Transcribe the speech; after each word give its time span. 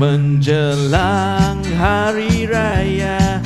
Menjelang 0.00 1.60
hari 1.76 2.48
raya 2.48 3.36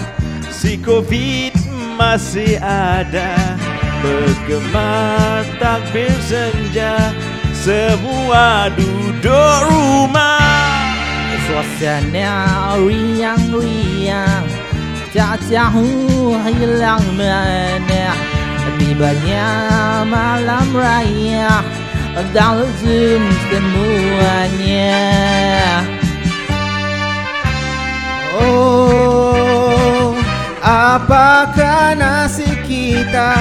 Si 0.54 0.78
Covid 0.78 1.50
masih 1.98 2.62
ada. 2.62 3.58
Bergema 3.98 5.42
takbir 5.58 6.14
senja 6.22 7.10
Semua 7.58 8.70
duduk 8.70 9.56
rumah. 9.66 10.94
Suasana 11.42 12.78
riang-riang 12.78 14.46
Tak 15.10 15.42
tahu 15.50 16.38
hilang 16.38 17.02
mana. 17.18 18.14
Tibanya 18.78 19.46
malam 20.06 20.70
raya 20.70 21.66
Dan 22.14 22.62
zoom 22.78 23.22
semuanya 23.50 25.02
Oh, 28.34 30.10
apakah 30.58 31.94
nasib 31.94 32.58
kita 32.66 33.34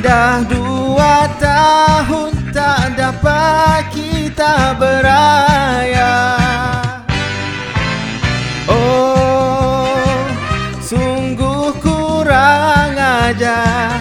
Dah 0.00 0.40
dua 0.46 1.26
tahun 1.42 2.30
tak 2.54 2.94
dapat 2.94 3.90
kita 3.90 4.78
beraya? 4.78 6.38
Oh, 8.70 10.22
sungguh 10.78 11.74
kurang 11.82 12.94
ajar 12.94 14.00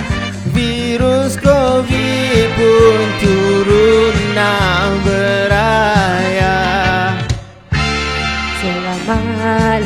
Virus 0.54 1.42
Covid 1.42 2.48
pun 2.54 3.00
turun 3.20 4.16
nak 4.38 5.02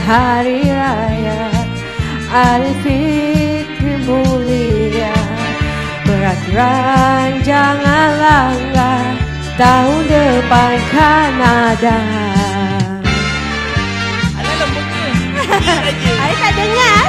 Hari 0.09 0.65
Raya 0.65 1.53
Aidilfitri 2.33 3.93
mulia. 4.09 5.13
Peraturan 6.02 7.45
jangan 7.45 8.09
langgar 8.17 9.05
Tahun 9.53 10.02
depan 10.09 10.75
kan 10.89 11.33
ada. 11.37 11.99
Alah 14.33 14.55
lembutnya. 14.65 15.13
Saya 16.17 16.35
tak 16.41 16.53
dengar. 16.57 17.05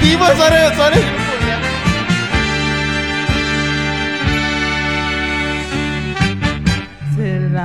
Tiba 0.00 0.28
suara 0.32 0.60
suara 0.72 1.21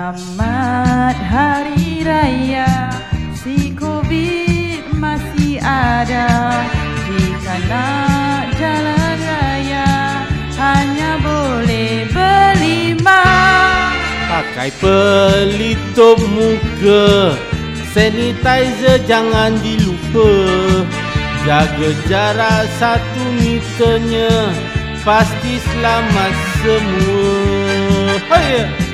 Selamat 0.08 1.19
Hari 1.19 2.00
Raya. 2.00 2.95
Si 3.36 3.75
Covid 3.75 4.95
masih 4.95 5.59
ada. 5.59 6.64
Jika 7.11 7.55
nak 7.67 8.55
jalan 8.55 9.19
raya 9.19 10.23
Hanya 10.55 11.19
boleh 11.19 12.08
berlima. 12.16 13.19
Pakai 14.31 14.72
pelitup 14.80 16.23
muka. 16.31 17.36
Sanitizer 17.92 19.03
jangan 19.11 19.59
dilupa. 19.59 20.31
Jaga 21.44 21.92
jarak 22.08 22.64
satu 22.80 23.23
meternya. 23.43 24.55
Pasti 25.03 25.59
selamat 25.59 26.33
semua. 26.64 27.27
Oh, 28.32 28.86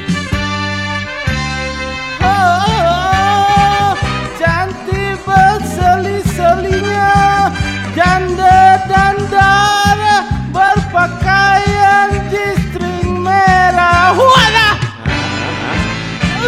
berseli-selinya 7.93 7.95
Janda 7.95 8.81
dan 8.89 9.15
dara 9.29 10.25
berpakaian 10.49 12.09
di 12.29 12.45
string 12.65 13.21
merah 13.21 14.17
Walah! 14.17 14.75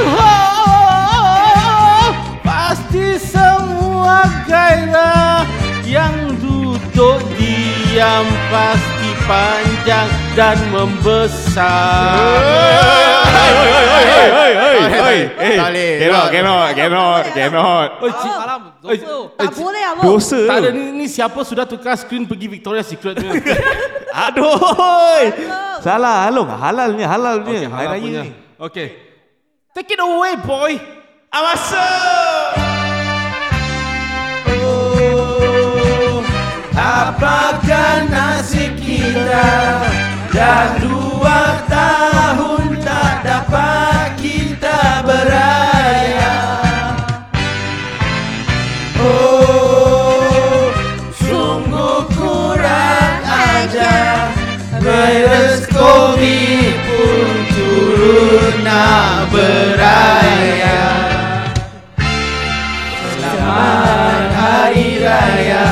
Oh, 0.06 2.14
pasti 2.42 3.18
semua 3.22 4.26
gairah 4.50 5.46
yang 5.86 6.34
duduk 6.42 7.22
diam 7.38 8.26
pasti 8.50 9.10
panjang 9.30 10.10
dan 10.36 10.58
membesar. 10.74 12.95
Cannot, 15.96 16.28
cannot, 16.32 16.70
cannot, 16.76 17.24
cannot. 17.34 17.90
Oi, 18.04 18.12
cik. 18.12 18.32
Malam 18.36 18.62
dosa 18.82 19.06
Tak 19.36 19.52
boleh 19.58 19.84
abang 19.84 20.04
Dosa 20.06 20.40
Tak 20.48 20.58
ada 20.62 20.70
ni, 20.72 20.84
ni 20.96 21.06
siapa 21.10 21.40
sudah 21.44 21.66
tukar 21.66 21.96
skrin 21.98 22.24
pergi 22.30 22.48
Victoria 22.48 22.84
Secret 22.86 23.16
ni? 23.20 23.30
Aduh. 24.16 24.58
Salah, 25.84 26.32
halal. 26.32 26.48
Halalnya, 26.48 27.06
halalnya. 27.06 27.52
Okey, 27.52 27.68
Hari 27.68 27.88
halal 27.88 28.00
raya 28.00 28.22
ni. 28.24 28.32
Okey. 28.58 28.88
Take 29.76 29.92
it 29.92 30.00
away, 30.00 30.34
boy. 30.40 30.74
Awasa. 31.36 31.84
Oh, 34.64 36.24
apakah 36.74 38.08
nasib 38.08 38.72
kita 38.80 39.44
Dah 40.32 40.80
nak 58.96 59.28
beraya 59.28 60.80
Selamat 63.12 64.28
Hari 64.32 64.88
Raya 65.04 65.68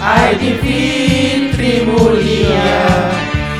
Aidilfitri 0.00 1.84
mulia 1.84 2.88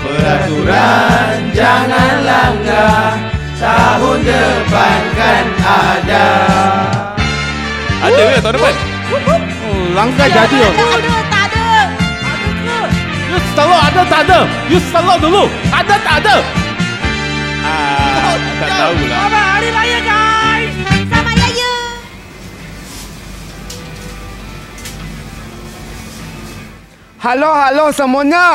Peraturan 0.00 1.52
jangan 1.52 2.14
langgar 2.24 3.20
Tahun 3.60 4.18
depan 4.24 5.00
kan 5.12 5.46
ada 5.60 6.28
Ada 8.00 8.22
ke 8.32 8.38
tahun 8.40 8.54
depan? 8.56 8.74
Oh, 9.12 9.84
langgar 9.92 10.28
jadi 10.32 10.56
oh. 10.64 10.72
Ada, 10.72 10.84
ada, 10.96 11.12
tak 11.28 11.44
ada 11.52 11.68
You 13.28 13.38
selalu 13.52 13.76
ada 13.76 14.02
tak 14.08 14.22
ada? 14.24 14.40
You 14.70 14.78
selalu 14.80 15.14
dulu. 15.18 15.44
Ada 15.68 15.94
tak 16.00 16.16
ada? 16.24 16.65
Tak 18.66 18.74
tahulah. 18.82 19.22
Selamat 19.22 19.46
Hari 19.46 19.68
Raya 19.70 19.98
guys 20.02 20.74
Selamat 21.06 21.34
Raya 21.38 21.72
Halo, 27.22 27.50
halo 27.54 27.84
semuanya. 27.94 28.46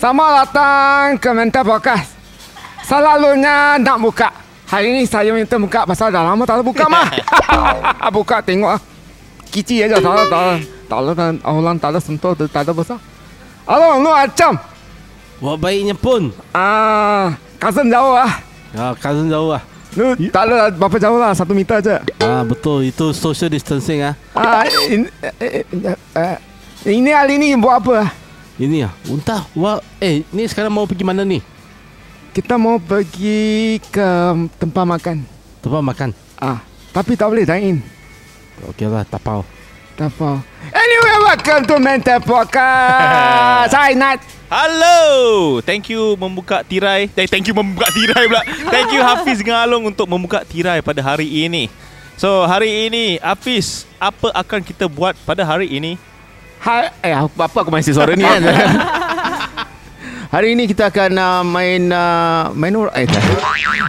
Selamat 0.00 0.30
datang 0.40 1.20
ke 1.20 1.28
Mental 1.36 1.64
Podcast. 1.68 2.16
Selalunya 2.80 3.76
nak 3.76 4.00
buka. 4.00 4.32
Hari 4.72 4.96
ini 4.96 5.04
saya 5.04 5.32
minta 5.36 5.60
buka 5.60 5.84
pasal 5.84 6.08
dah 6.08 6.24
lama 6.24 6.44
tak 6.48 6.64
buka 6.64 6.88
mah. 6.88 7.08
buka 8.16 8.40
tengok 8.40 8.72
ah. 8.72 8.80
Kecil 9.52 9.84
aja 9.84 10.00
tak 10.00 10.12
ada 10.16 10.24
tak 10.32 10.40
ada. 10.40 10.54
Tak 10.88 10.96
ada 10.96 11.10
ada, 11.12 11.26
orang 11.44 11.76
tak 11.76 11.90
ada 11.92 12.00
sentuh 12.00 12.32
tak 12.36 12.64
ada 12.64 12.72
besar. 12.72 13.00
Halo, 13.68 14.00
lu 14.00 14.08
macam. 14.08 14.56
Buat 15.44 15.56
baiknya 15.60 15.92
pun. 15.92 16.32
Ah, 16.56 17.36
cousin 17.60 17.92
jauh 17.92 18.16
ah. 18.16 18.45
Ah, 18.74 18.96
cousin 18.98 19.30
jauh 19.30 19.54
lah. 19.54 19.62
Lu 19.94 20.12
tak 20.28 20.42
ada 20.50 20.68
berapa 20.74 20.96
jauh 20.98 21.16
lah, 21.16 21.32
satu 21.32 21.54
meter 21.54 21.78
aja. 21.78 22.02
Ah, 22.18 22.42
betul. 22.42 22.90
Itu 22.90 23.14
social 23.14 23.48
distancing 23.48 24.02
ah. 24.02 24.14
Ah, 24.34 24.66
in, 24.90 25.06
eh, 25.22 25.62
eh, 25.62 25.96
eh, 26.16 26.36
ini 26.90 27.10
hari 27.14 27.38
ini 27.38 27.54
buat 27.56 27.80
apa? 27.80 28.08
ah? 28.08 28.10
Ini 28.58 28.90
ah. 28.90 28.92
Entah. 29.08 29.46
Wah, 29.56 29.78
eh, 30.02 30.26
ni 30.34 30.44
sekarang 30.44 30.74
mau 30.74 30.84
pergi 30.84 31.06
mana 31.06 31.22
ni? 31.22 31.40
Kita 32.34 32.60
mau 32.60 32.76
pergi 32.76 33.80
ke 33.88 34.08
tempat 34.60 34.84
makan. 34.84 35.16
Tempat 35.64 35.82
makan. 35.82 36.10
Ah, 36.36 36.60
tapi 36.92 37.16
tak 37.16 37.32
boleh 37.32 37.48
dine 37.48 37.64
in. 37.64 37.78
Okey 38.72 38.88
lah, 38.88 39.04
tapau. 39.08 39.44
Tak 39.96 40.12
apa. 40.12 40.44
Anyway, 40.76 41.16
welcome 41.24 41.64
to 41.64 41.76
Mental 41.80 42.20
Podcast. 42.20 43.72
Hi, 43.80 43.96
Nat. 43.96 44.35
Hello! 44.46 45.58
Thank 45.66 45.90
you 45.90 46.14
membuka 46.14 46.62
tirai. 46.62 47.10
Eh, 47.18 47.26
Thank 47.26 47.50
you 47.50 47.54
membuka 47.54 47.90
tirai 47.90 48.30
pula. 48.30 48.46
Thank 48.70 48.94
you 48.94 49.02
Hafiz 49.02 49.42
dengan 49.42 49.58
Along 49.66 49.90
Untuk 49.90 50.06
membuka 50.06 50.46
tirai 50.46 50.78
pada 50.86 51.02
hari 51.02 51.26
ini. 51.26 51.66
So 52.14 52.46
hari 52.46 52.86
ini 52.86 53.18
Hafiz 53.18 53.90
Apa 53.98 54.30
akan 54.30 54.62
kita 54.62 54.86
buat 54.86 55.18
pada 55.26 55.42
hari 55.42 55.66
ini? 55.66 55.98
Hi, 56.62 56.94
eh, 57.02 57.10
apa, 57.10 57.46
aku 57.62 57.74
masih 57.74 57.90
suara 57.94 58.14
ni? 58.14 58.22
Kan? 58.22 58.42
Hari 60.34 60.58
ini 60.58 60.66
kita 60.66 60.90
akan 60.90 61.14
uh, 61.14 61.42
main 61.46 61.86
uh, 61.94 62.50
main 62.50 62.74
or- 62.74 62.90
eh 62.98 63.06
tak. 63.06 63.22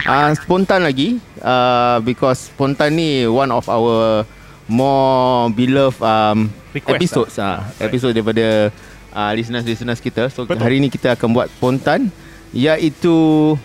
Uh, 0.06 0.30
spontan 0.38 0.86
lagi. 0.86 1.18
Uh, 1.42 1.98
because 2.06 2.54
spontan 2.54 2.94
ni 2.94 3.26
one 3.26 3.50
of 3.50 3.66
our 3.66 4.22
more 4.70 5.50
beloved 5.50 5.98
um, 5.98 6.52
Request 6.70 6.94
episodes 6.94 7.34
ah. 7.42 7.66
episode 7.82 8.14
daripada 8.14 8.70
uh, 9.12 9.32
listeners-listeners 9.32 10.00
kita. 10.00 10.28
So 10.32 10.44
Betul. 10.44 10.64
hari 10.64 10.76
ini 10.80 10.88
kita 10.88 11.14
akan 11.14 11.28
buat 11.32 11.48
spontan 11.48 12.08
iaitu 12.50 13.56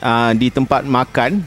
uh, 0.00 0.32
di 0.36 0.48
tempat 0.52 0.84
makan 0.84 1.40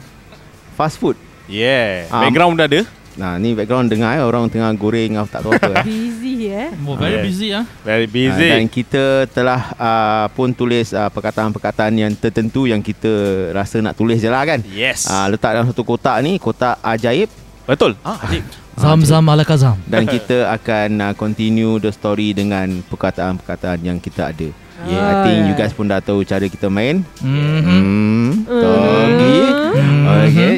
fast 0.74 0.98
food. 0.98 1.18
Yeah. 1.48 2.10
Um, 2.12 2.28
Background 2.28 2.54
dah 2.60 2.68
ada. 2.68 2.82
Nah, 3.18 3.34
ni 3.34 3.50
background 3.50 3.90
dengar 3.90 4.14
eh 4.14 4.22
orang 4.22 4.46
tengah 4.46 4.70
goreng 4.78 5.18
apa 5.18 5.26
tak 5.26 5.40
tahu 5.42 5.50
apa. 5.58 5.82
Busy 5.90 6.54
eh. 6.54 6.70
Oh, 6.86 6.94
very 6.94 7.18
Yeah. 7.18 7.26
busy 7.26 7.48
ah. 7.50 7.64
Very 7.82 8.06
busy. 8.06 8.46
dan 8.46 8.70
kita 8.70 9.26
telah 9.34 9.74
uh, 9.74 10.26
pun 10.38 10.54
tulis 10.54 10.94
uh, 10.94 11.10
perkataan-perkataan 11.10 11.98
yang 11.98 12.14
tertentu 12.14 12.70
yang 12.70 12.78
kita 12.78 13.10
rasa 13.50 13.82
nak 13.82 13.98
tulis 13.98 14.22
je 14.22 14.30
lah 14.30 14.46
kan. 14.46 14.62
Yes. 14.70 15.10
Uh, 15.10 15.34
letak 15.34 15.50
dalam 15.50 15.66
satu 15.66 15.82
kotak 15.82 16.14
ni, 16.22 16.38
kotak 16.38 16.78
ajaib 16.78 17.26
Betul. 17.68 17.92
Ah, 18.00 18.16
Adik. 18.24 18.40
Zam-zam 18.80 19.26
ala 19.28 19.44
kazam. 19.44 19.76
dan 19.84 20.06
kita 20.06 20.48
akan 20.48 20.88
uh, 21.02 21.12
continue 21.12 21.76
the 21.76 21.92
story 21.92 22.32
dengan 22.32 22.80
perkataan-perkataan 22.88 23.84
yang 23.84 23.98
kita 24.00 24.32
ada. 24.32 24.48
Yeah, 24.86 25.02
I 25.02 25.14
think 25.20 25.38
you 25.44 25.54
guys 25.54 25.74
pun 25.74 25.84
dah 25.84 25.98
tahu 25.98 26.22
cara 26.22 26.46
kita 26.46 26.70
main. 26.70 27.02
Mhm. 27.20 27.60
Hmm, 27.60 28.30
Togi. 28.46 29.36
Okay. 30.30 30.54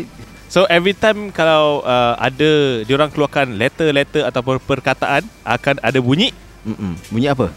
So 0.46 0.68
every 0.68 0.92
time 0.92 1.32
kalau 1.32 1.80
uh, 1.80 2.14
ada 2.14 2.84
diorang 2.84 3.08
keluarkan 3.08 3.56
letter-letter 3.56 4.22
ataupun 4.22 4.60
perkataan 4.60 5.24
akan 5.42 5.80
ada 5.80 5.98
bunyi. 5.98 6.30
Mm-mm. 6.62 6.94
Bunyi 7.08 7.26
apa? 7.26 7.48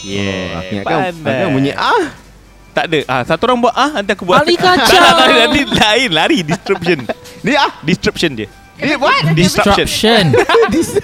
Yeah. 0.00 0.56
Oh, 0.56 0.58
aku 0.58 0.70
ingatkan, 0.72 0.98
aku 1.04 1.18
ingatkan 1.20 1.48
bunyi 1.52 1.72
ah. 1.76 2.04
Tak 2.72 2.84
ada. 2.86 2.98
Ah, 3.10 3.22
satu 3.26 3.42
orang 3.44 3.58
buat 3.60 3.74
ah, 3.74 3.90
nanti 3.90 4.10
aku 4.14 4.24
buat. 4.24 4.40
Ali 4.40 4.54
kacang. 4.64 4.86
tak, 5.02 5.12
tak, 5.12 5.26
tak, 5.28 5.36
nanti 5.44 5.60
lain 5.66 6.08
lari 6.14 6.38
disruption. 6.40 6.98
Dia 7.42 7.56
ah. 7.60 7.70
disruption 7.82 8.30
dia. 8.34 8.48
Dia 8.78 8.94
what? 8.94 9.34
Disruption. 9.34 9.86
Disruption. 9.86 10.24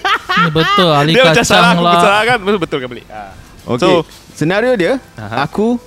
Ini 0.39 0.51
betul 0.51 0.91
Ali 0.91 1.13
Dia 1.15 1.27
macam 1.27 1.43
salah 1.43 1.75
kacang 1.75 1.75
aku 1.75 1.85
lah. 1.85 2.03
salah 2.03 2.23
kan 2.23 2.39
betul 2.39 2.59
betul 2.63 2.79
kan 2.83 2.89
balik. 2.91 3.07
Ah. 3.11 3.33
Okay. 3.65 3.81
So- 3.83 4.05
senario 4.35 4.73
dia, 4.75 4.93
Aha. 5.15 5.47
aku 5.47 5.79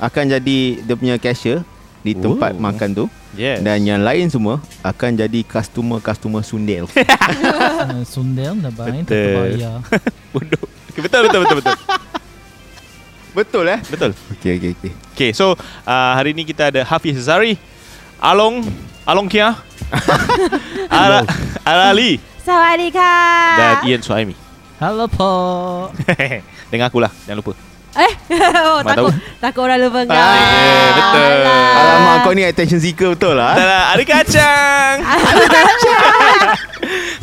akan 0.00 0.24
jadi 0.32 0.58
dia 0.80 0.94
punya 0.96 1.16
cashier 1.20 1.60
di 2.00 2.16
tempat 2.16 2.56
Oh. 2.56 2.60
makan 2.60 2.88
tu 2.96 3.04
Yes. 3.36 3.60
dan 3.60 3.84
yang 3.84 4.00
lain 4.00 4.26
semua 4.26 4.58
akan 4.80 5.14
jadi 5.14 5.44
customer-customer 5.44 6.40
sundel. 6.42 6.88
Sundel 8.12 8.58
dah 8.58 8.72
baik 8.72 9.04
tak 9.06 9.12
Betul. 9.12 9.20
terbayar. 9.54 9.76
bodoh. 10.34 10.64
Okay, 10.90 11.00
betul 11.04 11.20
betul 11.28 11.40
betul 11.44 11.56
betul. 11.62 11.76
Betul 13.30 13.64
eh? 13.70 13.78
betul. 13.86 14.10
Okey 14.34 14.50
okey 14.58 14.70
okey. 14.74 14.92
Okay, 15.14 15.30
so 15.30 15.54
uh, 15.86 16.12
hari 16.18 16.34
ni 16.34 16.42
kita 16.42 16.74
ada 16.74 16.82
Hafiz 16.82 17.14
Zari, 17.22 17.54
Along, 18.18 18.66
Along 19.10 19.26
Kia, 19.26 19.58
Ara, 20.86 21.26
Arali 21.66 22.22
Sawadika. 22.46 23.10
dan 23.58 23.74
Ian 23.82 23.98
Suhaimi. 24.06 24.38
Hello 24.78 25.10
po. 25.10 25.30
Dengar 26.70 26.94
aku 26.94 27.02
lah, 27.02 27.10
jangan 27.26 27.42
lupa. 27.42 27.58
Eh, 27.98 28.12
oh, 28.70 28.78
Mak 28.86 28.94
takut 28.94 29.14
takut 29.42 29.62
orang 29.66 29.82
lupa 29.82 30.06
kau. 30.06 30.14
Eh, 30.14 30.88
betul. 30.94 31.26
Alah. 31.42 31.74
Alamak 31.74 32.16
kau 32.22 32.32
ni 32.38 32.46
attention 32.46 32.78
seeker 32.78 33.18
betul 33.18 33.34
lah. 33.34 33.58
Tak 33.58 33.58
eh? 33.58 33.66
lah, 33.66 33.82
ada 33.90 34.04
kacang. 34.06 34.96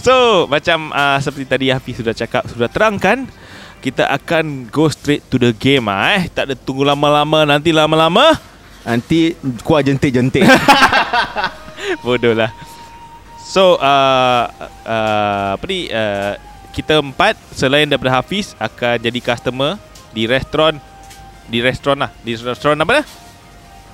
so, 0.03 0.43
macam 0.51 0.91
uh, 0.91 1.23
seperti 1.23 1.45
tadi 1.47 1.65
Hafiz 1.71 2.03
sudah 2.03 2.11
cakap, 2.11 2.51
sudah 2.51 2.67
terangkan, 2.67 3.31
kita 3.79 4.11
akan 4.11 4.67
go 4.67 4.91
straight 4.91 5.23
to 5.31 5.39
the 5.39 5.55
game 5.55 5.87
ah 5.87 6.19
eh. 6.19 6.27
Tak 6.27 6.51
ada 6.51 6.55
tunggu 6.59 6.83
lama-lama, 6.83 7.47
nanti 7.47 7.71
lama-lama 7.71 8.35
Nanti 8.87 9.35
kuah 9.67 9.83
jentik-jentik. 9.83 10.47
Bodoh 12.05 12.33
lah. 12.33 12.51
So 13.47 13.79
uh, 13.79 14.43
uh, 14.83 15.55
Apa 15.55 15.63
ni 15.71 15.87
uh, 15.87 16.35
Kita 16.75 16.99
empat 16.99 17.39
Selain 17.55 17.87
daripada 17.87 18.19
Hafiz 18.19 18.51
Akan 18.59 18.99
jadi 18.99 19.23
customer 19.23 19.79
Di 20.11 20.27
restoran 20.27 20.83
Di 21.47 21.63
restoran 21.63 22.03
lah. 22.03 22.11
Di 22.27 22.35
restoran 22.35 22.75
apa 22.83 23.01
dah 23.01 23.05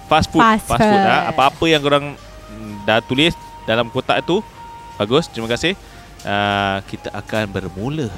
Fast 0.09 0.33
food. 0.33 0.41
Fast 0.41 0.65
Fast 0.65 0.81
food 0.81 1.01
lah. 1.05 1.29
Apa-apa 1.29 1.65
yang 1.69 1.85
korang 1.85 2.17
mm, 2.17 2.89
Dah 2.89 2.99
tulis 3.05 3.37
Dalam 3.69 3.93
kotak 3.93 4.25
itu 4.25 4.41
Bagus 4.97 5.29
Terima 5.29 5.45
kasih. 5.45 5.77
Uh, 6.25 6.81
Kita 6.89 7.13
akan 7.13 7.45
bermula 7.53 8.09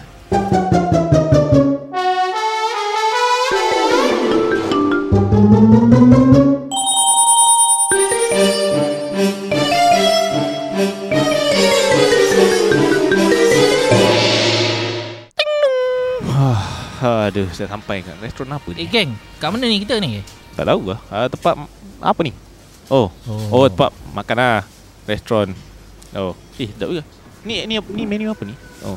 Aduh 17.36 17.52
Saya 17.52 17.68
sampai 17.68 18.00
kat 18.00 18.16
restoran 18.24 18.56
apa 18.56 18.72
Eh 18.72 18.88
ni 18.88 18.88
geng, 18.88 19.12
kat 19.44 19.52
mana 19.52 19.68
ni 19.68 19.84
kita 19.84 20.00
ni? 20.00 20.24
Tak 20.56 20.72
tahu 20.72 20.96
lah. 20.96 21.00
Uh, 21.12 21.28
Tempat 21.28 21.68
Apa 22.00 22.24
ni? 22.24 22.32
Oh 22.88 23.12
Oh, 23.28 23.42
oh 23.52 23.66
tempat 23.68 23.92
makan 24.16 24.36
lah. 24.40 24.64
Restoran 25.04 25.52
Oh. 26.16 26.32
Eh 26.56 26.72
tak 26.72 26.88
juga. 26.88 27.04
Ni, 27.44 27.68
ni 27.68 27.76
ni 27.76 28.04
menu 28.08 28.32
apa 28.32 28.48
ni? 28.48 28.56
Oh. 28.88 28.96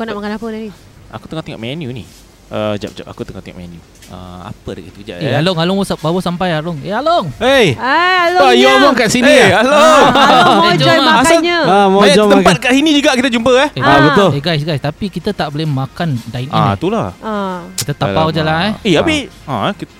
Kau 0.00 0.08
nak 0.08 0.16
makan 0.16 0.32
apa 0.32 0.46
ni? 0.48 0.72
Aku 1.12 1.28
tengah 1.28 1.44
tengok 1.44 1.60
menu 1.60 1.92
ni. 1.92 2.08
Uh, 2.48 2.72
Jap 2.80 2.96
jap 2.96 3.04
Aku 3.12 3.20
tengah 3.28 3.44
tengok 3.44 3.60
menu 3.60 3.76
uh, 4.08 4.40
Apa 4.44 4.70
dekat 4.72 4.92
tu 4.92 5.02
Jap 5.02 5.16
Eh, 5.16 5.32
Along, 5.32 5.56
Along 5.56 5.76
baru- 5.80 6.20
sampai 6.20 6.48
Along. 6.52 6.78
Eh, 6.80 6.90
Along. 6.90 7.26
Hey, 7.36 7.74
Ah, 7.74 8.28
Pak, 8.28 8.52
you 8.52 8.64
alongnya. 8.64 8.70
omong 8.78 8.94
kat 8.94 9.08
sini 9.08 9.28
Eh 9.28 9.40
eh? 9.40 9.50
halo 9.52 9.72
Along 9.72 10.56
mau 10.56 10.64
Eh, 10.64 10.74
jom 10.74 10.82
join 10.82 10.98
lah. 10.98 11.14
makannya. 11.16 11.58
Ah, 11.62 11.86
mau 11.86 12.00
Eh, 12.00 12.12
jom 12.12 12.28
tempat 12.28 12.44
makan. 12.52 12.62
kat 12.62 12.72
sini 12.72 12.90
juga 12.92 13.10
kita 13.14 13.28
jumpa 13.28 13.52
eh 13.56 13.68
Eh, 13.70 13.82
Ah, 13.82 13.98
betul. 14.02 14.28
Eh 14.30 14.40
guys, 14.40 14.62
guys, 14.62 14.80
tapi 14.80 15.06
kita 15.08 15.30
tak 15.30 15.48
boleh 15.48 15.64
makan 15.64 16.08
dine 16.24 16.44
in. 16.44 16.52
Ah, 16.52 16.68
eh. 16.68 16.74
itulah 16.74 17.06
Ah. 17.18 17.58
Kita 17.74 17.92
tapau 17.92 18.28
je 18.28 18.40
lah 18.40 18.56
eh. 18.66 18.72
Eh, 18.84 18.94
habis 18.94 19.26
ah, 19.44 19.70
kita, 19.70 19.90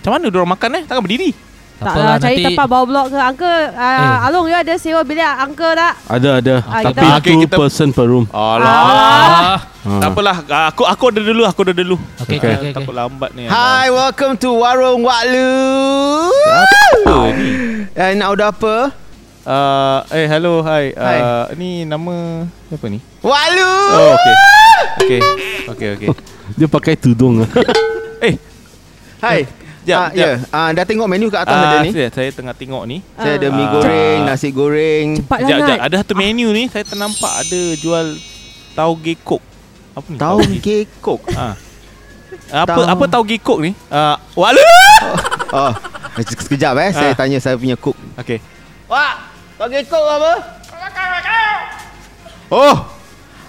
Macam 0.00 0.10
mana 0.14 0.24
diorang 0.26 0.48
makan 0.48 0.70
eh 0.72 0.82
Takkan 0.82 1.02
berdiri 1.02 1.30
Tak 1.80 1.88
apalah, 1.90 2.04
lah, 2.06 2.16
cari 2.20 2.44
tempat 2.44 2.66
bawa 2.68 2.84
blok 2.84 3.06
ke. 3.08 3.16
Uncle, 3.18 3.56
Eh. 3.72 3.80
uh, 3.80 4.16
Along 4.28 4.44
you 4.44 4.54
ada 4.54 4.74
sewa 4.76 5.00
bilik 5.00 5.24
uncle 5.40 5.72
tak? 5.72 5.92
Ada 6.06 6.30
ada. 6.36 6.54
Ah, 6.62 6.80
Tapi 6.82 6.92
kita- 7.00 7.24
two 7.24 7.40
kita- 7.40 7.56
person 7.56 7.88
per 7.88 8.04
room. 8.04 8.24
Alah 8.30 9.56
Ah. 9.80 9.96
Tak 9.96 10.12
apalah 10.12 10.36
Ah, 10.44 10.68
Aku 10.68 10.84
aku 10.84 11.08
ada 11.08 11.24
dulu 11.24 11.40
Aku 11.42 11.64
ada 11.64 11.72
dulu 11.72 11.96
Okay, 12.20 12.36
Okay. 12.36 12.52
okay, 12.52 12.68
okay. 12.68 12.72
Takut 12.76 12.92
lambat 12.92 13.32
ni 13.32 13.48
Hi, 13.48 13.88
welcome 13.88 14.36
to 14.36 14.52
Warung 14.54 15.00
Waklu. 15.00 15.48
Apa 17.00 17.16
ni 17.32 17.50
Eh, 17.90 18.12
nak 18.14 18.28
order 18.28 18.48
apa? 18.50 18.92
Uh, 19.40 20.04
eh 20.12 20.28
hello 20.28 20.60
hi. 20.60 20.92
Hi. 20.92 21.16
Uh, 21.18 21.44
ni 21.56 21.82
nama 21.82 22.44
siapa 22.68 22.86
ni? 22.86 23.00
Waklu. 23.18 23.72
Oh 23.90 24.08
okey. 24.12 24.34
Okey. 25.00 25.20
Okey 25.66 25.88
okey. 25.96 26.08
Dia 26.60 26.68
pakai 26.68 26.94
tudung. 26.94 27.40
Eh, 28.20 28.36
Hai. 29.18 29.48
Ah, 29.88 30.12
ya. 30.12 30.36
Ah, 30.48 30.68
dah 30.70 30.84
tengok 30.84 31.06
menu 31.06 31.26
kat 31.26 31.40
atas 31.40 31.52
uh, 31.52 31.62
ada 31.62 31.78
ni. 31.80 31.90
saya, 31.90 32.08
saya 32.10 32.28
tengah 32.30 32.52
tengok 32.52 32.84
ni. 32.84 33.00
Saya 33.14 33.36
ada 33.36 33.48
Ah. 33.48 33.52
mi 33.52 33.64
goreng, 33.66 34.18
nasi 34.24 34.48
goreng. 34.50 35.06
Cepat 35.16 35.38
lah 35.40 35.48
Jap 35.66 35.78
ada 35.80 35.94
satu 35.98 36.12
menu 36.14 36.48
ni 36.50 36.68
saya 36.68 36.84
ternampak 36.84 37.32
ada 37.40 37.60
jual 37.74 38.06
tauge 38.72 39.14
kok. 39.18 39.42
Apa 39.90 40.06
ni? 40.06 40.16
Tauge 40.16 40.78
kok. 41.00 41.20
Ah. 41.32 41.54
Apa 42.52 42.76
Tau- 42.76 42.88
apa 42.88 43.04
tauge 43.08 43.36
kok 43.36 43.58
ni? 43.58 43.72
Uh, 43.88 44.16
walu. 44.34 44.60
Oh, 45.50 45.72
sekejap 46.44 46.76
eh. 46.78 46.90
Saya 46.92 47.12
Ah. 47.12 47.16
tanya 47.16 47.38
saya 47.38 47.56
punya 47.56 47.74
cook. 47.74 47.96
Okey. 48.16 48.38
Wak, 48.84 49.14
tauge 49.56 49.80
kok 49.82 50.02
apa? 50.02 50.32
Oh, 52.50 52.74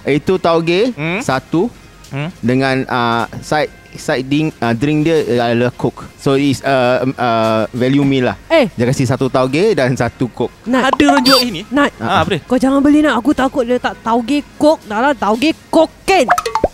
itu 0.04 0.34
tauge 0.38 0.94
Hmm? 0.94 1.18
satu 1.20 1.66
Hmm? 2.08 2.28
dengan 2.38 2.86
uh, 2.86 3.24
side 3.40 3.72
side 3.94 4.24
ding, 4.24 4.48
uh, 4.58 4.72
drink 4.72 5.04
dia 5.04 5.22
adalah 5.40 5.72
coke. 5.72 6.04
So 6.16 6.34
it's 6.34 6.60
uh, 6.60 7.02
um, 7.02 7.12
uh, 7.14 7.66
value 7.70 8.02
meal 8.02 8.30
lah. 8.30 8.36
Eh, 8.46 8.68
Dia 8.72 8.84
kasi 8.84 9.04
satu 9.04 9.26
tauge 9.26 9.72
dan 9.72 9.92
satu 9.92 10.28
coke. 10.28 10.52
Nat. 10.64 10.92
Ada 10.92 11.02
orang 11.08 11.24
jual 11.24 11.40
ini? 11.42 11.62
Nat. 11.68 11.90
Ah, 11.98 12.22
apa 12.22 12.36
dia? 12.36 12.40
Kau 12.44 12.56
jangan 12.56 12.80
beli 12.80 13.00
nak. 13.00 13.18
Aku 13.18 13.32
takut 13.32 13.64
dia 13.64 13.76
tak 13.76 13.98
tauge 14.00 14.44
kok. 14.56 14.78
Tak 14.84 14.98
lah, 14.98 15.12
tauge 15.12 15.50
koken. 15.68 16.26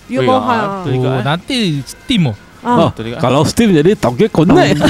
You 0.08 0.24
Weh, 0.24 0.28
mahal. 0.28 0.64
ah, 0.64 0.88
Oh, 0.88 0.88
eh. 0.88 1.22
nanti 1.22 1.84
steam 1.84 2.32
oh. 2.32 2.36
Oh, 2.58 2.90
Ah. 2.90 2.90
Juga. 2.90 3.22
kalau 3.22 3.46
Steve 3.46 3.70
jadi 3.70 3.94
tauge 3.94 4.26
connect. 4.34 4.82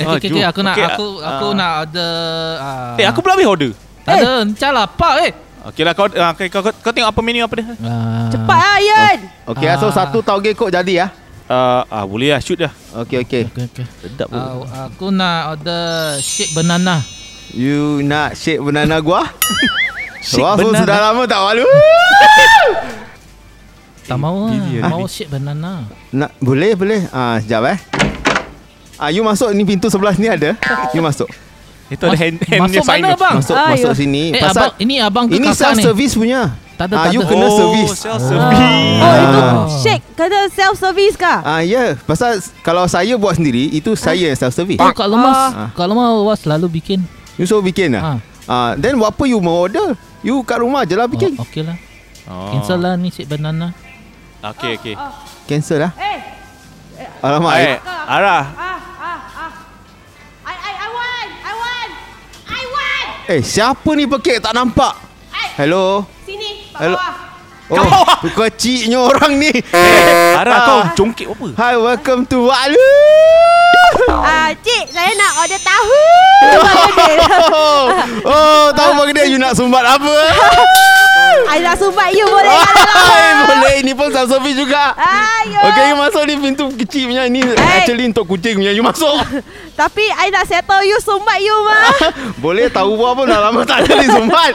Eh, 0.00 0.06
okay, 0.08 0.28
okay, 0.32 0.44
aku 0.48 0.60
nak 0.64 0.74
Okay, 0.74 0.84
aku 0.88 1.06
aku 1.20 1.46
ah. 1.46 1.52
nak 1.52 1.72
ada 1.86 2.08
ah. 2.58 2.94
Eh, 2.96 3.04
aku 3.04 3.20
belum 3.20 3.36
habis 3.36 3.48
order. 3.48 3.70
tak 4.02 4.18
ada, 4.18 4.42
encah 4.42 4.70
pak 4.96 5.14
eh. 5.28 5.32
Okey 5.62 5.86
lah 5.86 5.94
kau, 5.94 6.10
uh, 6.10 6.32
kau, 6.34 6.48
kau, 6.50 6.74
kau 6.74 6.90
tengok 6.90 7.14
apa 7.14 7.20
menu 7.22 7.38
apa 7.40 7.54
dia? 7.54 7.66
Ah. 7.78 8.26
Cepat 8.28 8.58
lah, 8.58 8.76
Ian. 8.82 9.18
Okey, 9.46 9.68
ah. 9.70 9.78
so 9.78 9.86
Ah. 9.86 9.94
satu 9.94 10.18
tauge 10.18 10.50
coke 10.52 10.74
jadi 10.74 10.92
ya. 10.92 11.06
Uh, 11.46 11.84
ah 11.86 12.02
boleh 12.02 12.32
lah 12.32 12.40
shoot 12.40 12.58
dah. 12.58 12.72
Okey 12.98 13.22
okey. 13.22 13.42
Okay, 13.46 13.64
okay. 13.70 13.86
Sedap 14.00 14.26
Ah, 14.32 14.56
aku 14.88 15.12
nak 15.12 15.54
order 15.54 15.82
shake 16.18 16.50
banana. 16.50 17.04
You 17.52 18.00
nak 18.00 18.34
shake 18.34 18.58
banana 18.58 18.98
gua? 18.98 19.22
Shake 20.22 20.38
Wah, 20.38 20.54
so 20.54 20.70
banana. 20.70 20.78
sudah 20.78 20.98
lama 21.02 21.22
tak 21.26 21.40
walu. 21.42 21.66
Tak 24.02 24.18
mau 24.18 24.46
lah. 24.46 24.86
Mau 24.86 25.02
shake 25.04 25.26
banana. 25.28 25.82
Nak 26.10 26.30
boleh 26.38 26.72
boleh. 26.74 27.00
Ah 27.10 27.42
sekejap 27.42 27.62
eh. 27.70 27.78
Ah 28.96 29.10
you 29.10 29.22
masuk 29.22 29.50
ni 29.50 29.62
pintu 29.62 29.90
sebelah 29.90 30.14
ni 30.14 30.26
ada. 30.26 30.54
You 30.90 31.02
masuk. 31.02 31.26
Itu 31.92 32.02
ada 32.02 32.16
Mas- 32.16 32.22
hand 32.24 32.36
hand 32.40 32.60
Masuk 32.64 32.84
mana 32.88 33.08
bang? 33.12 33.34
Masuk 33.36 33.54
Ah, 33.54 33.68
masuk 33.70 33.92
ya. 33.92 33.98
sini. 33.98 34.24
Eh 34.32 34.40
Pasal 34.40 34.62
abang, 34.64 34.72
ini 34.80 34.94
abang 34.96 35.24
ke 35.28 35.32
ini 35.36 35.46
kakak 35.46 35.60
self 35.60 35.76
service 35.78 36.14
punya. 36.16 36.42
Tak 36.72 36.88
ada, 36.88 36.94
Ah 36.96 37.04
tak 37.04 37.12
you 37.12 37.20
ada. 37.20 37.28
kena 37.28 37.46
oh, 37.46 37.52
service. 37.52 37.92
self 37.94 38.16
Oh 38.16 38.26
service. 38.26 38.58
itu 39.22 39.38
Ah. 39.38 39.54
shake 39.78 40.02
Kena 40.12 40.40
self 40.48 40.74
service 40.74 41.14
kah 41.14 41.38
Ah 41.42 41.60
ya, 41.60 41.68
yeah. 41.68 41.88
pasal 42.02 42.32
kalau 42.60 42.88
saya 42.88 43.12
buat 43.14 43.36
sendiri 43.36 43.68
itu 43.68 43.92
saya 43.94 44.24
yang 44.24 44.34
self 44.34 44.50
service. 44.50 44.80
Oh, 44.80 44.88
Kak 44.90 45.04
Lemas. 45.04 45.36
Ah. 45.52 45.68
Kak 45.70 45.84
Lemas 45.84 46.08
was 46.22 46.40
selalu 46.40 46.66
bikin. 46.72 47.04
You 47.36 47.44
suruh 47.44 47.60
bikin 47.60 47.92
lah. 47.92 48.02
Ah. 48.02 48.18
Ah, 48.42 48.70
then 48.74 48.96
apa 48.96 49.22
you 49.22 49.38
mau 49.38 49.62
order? 49.62 49.94
You 50.20 50.40
kat 50.42 50.58
rumah 50.58 50.82
je 50.82 50.96
lah 50.96 51.06
bikin. 51.06 51.36
Oh, 51.36 51.44
okey 51.44 51.62
lah. 51.62 51.76
Oh. 52.24 52.50
Cancel 52.50 52.78
lah 52.78 52.96
ni 52.96 53.10
shake 53.10 53.26
banana. 53.26 53.70
Okey 54.40 54.80
okey. 54.80 54.94
Cancel 55.44 55.78
lah. 55.78 55.92
Eh 55.94 56.18
Alamak. 57.20 57.52
Eh, 57.56 57.78
Arah. 58.02 58.42
Ah 58.48 58.58
ah 58.58 58.74
ah 58.74 58.80
Eh, 63.30 63.38
siapa 63.38 63.86
ni 63.94 64.02
pekik 64.04 64.42
tak 64.42 64.50
nampak? 64.50 64.98
Hello. 65.54 66.02
Sini 66.26 66.66
Pak 66.74 66.80
Hello. 66.82 66.96
bawah 66.98 67.30
Oh, 67.72 67.88
kecilnya 68.36 69.00
orang 69.00 69.40
ni. 69.40 69.48
Arah 70.36 70.52
Ah. 70.52 70.66
kau 70.66 70.80
jongkik 70.92 71.24
apa? 71.30 71.46
Hi, 71.56 71.74
welcome 71.78 72.28
to 72.28 72.44
Walu. 72.44 72.90
Ah, 74.12 74.52
Cik 74.52 74.92
saya 74.92 75.12
nak 75.14 75.32
order 75.40 75.60
tahu 75.60 76.00
Oh, 77.52 77.84
oh 78.24 78.64
tahu 78.72 78.90
bagi 78.98 79.12
dia 79.14 79.24
you 79.28 79.38
nak 79.40 79.52
sumbat 79.52 79.84
apa? 79.84 80.12
I 81.48 81.58
sumbat 81.76 82.10
you 82.14 82.26
boleh 82.26 82.50
Hai, 83.02 83.28
boleh 83.48 83.74
ini 83.82 83.92
pun 83.92 84.08
self 84.12 84.30
service 84.30 84.56
juga. 84.56 84.94
Ayo 84.94 85.58
Okay, 85.72 85.84
you 85.90 85.96
masuk 85.98 86.22
ni 86.28 86.34
pintu 86.38 86.64
kecil 86.74 87.10
punya 87.10 87.26
ni 87.26 87.42
actually 87.42 88.06
untuk 88.08 88.24
kucing 88.28 88.60
punya. 88.62 88.72
You 88.74 88.84
masuk. 88.84 89.12
Tapi 89.80 90.04
I 90.12 90.30
nak 90.30 90.46
settle 90.46 90.84
you 90.86 90.98
Sumbat 91.02 91.40
you 91.42 91.56
mah 91.64 91.90
boleh 92.44 92.68
tahu 92.70 92.94
buat 92.94 93.18
apa 93.18 93.22
dah 93.26 93.38
lama 93.50 93.60
tak 93.66 93.88
ada 93.88 93.92
ni 93.98 94.08
sumbat. 94.08 94.52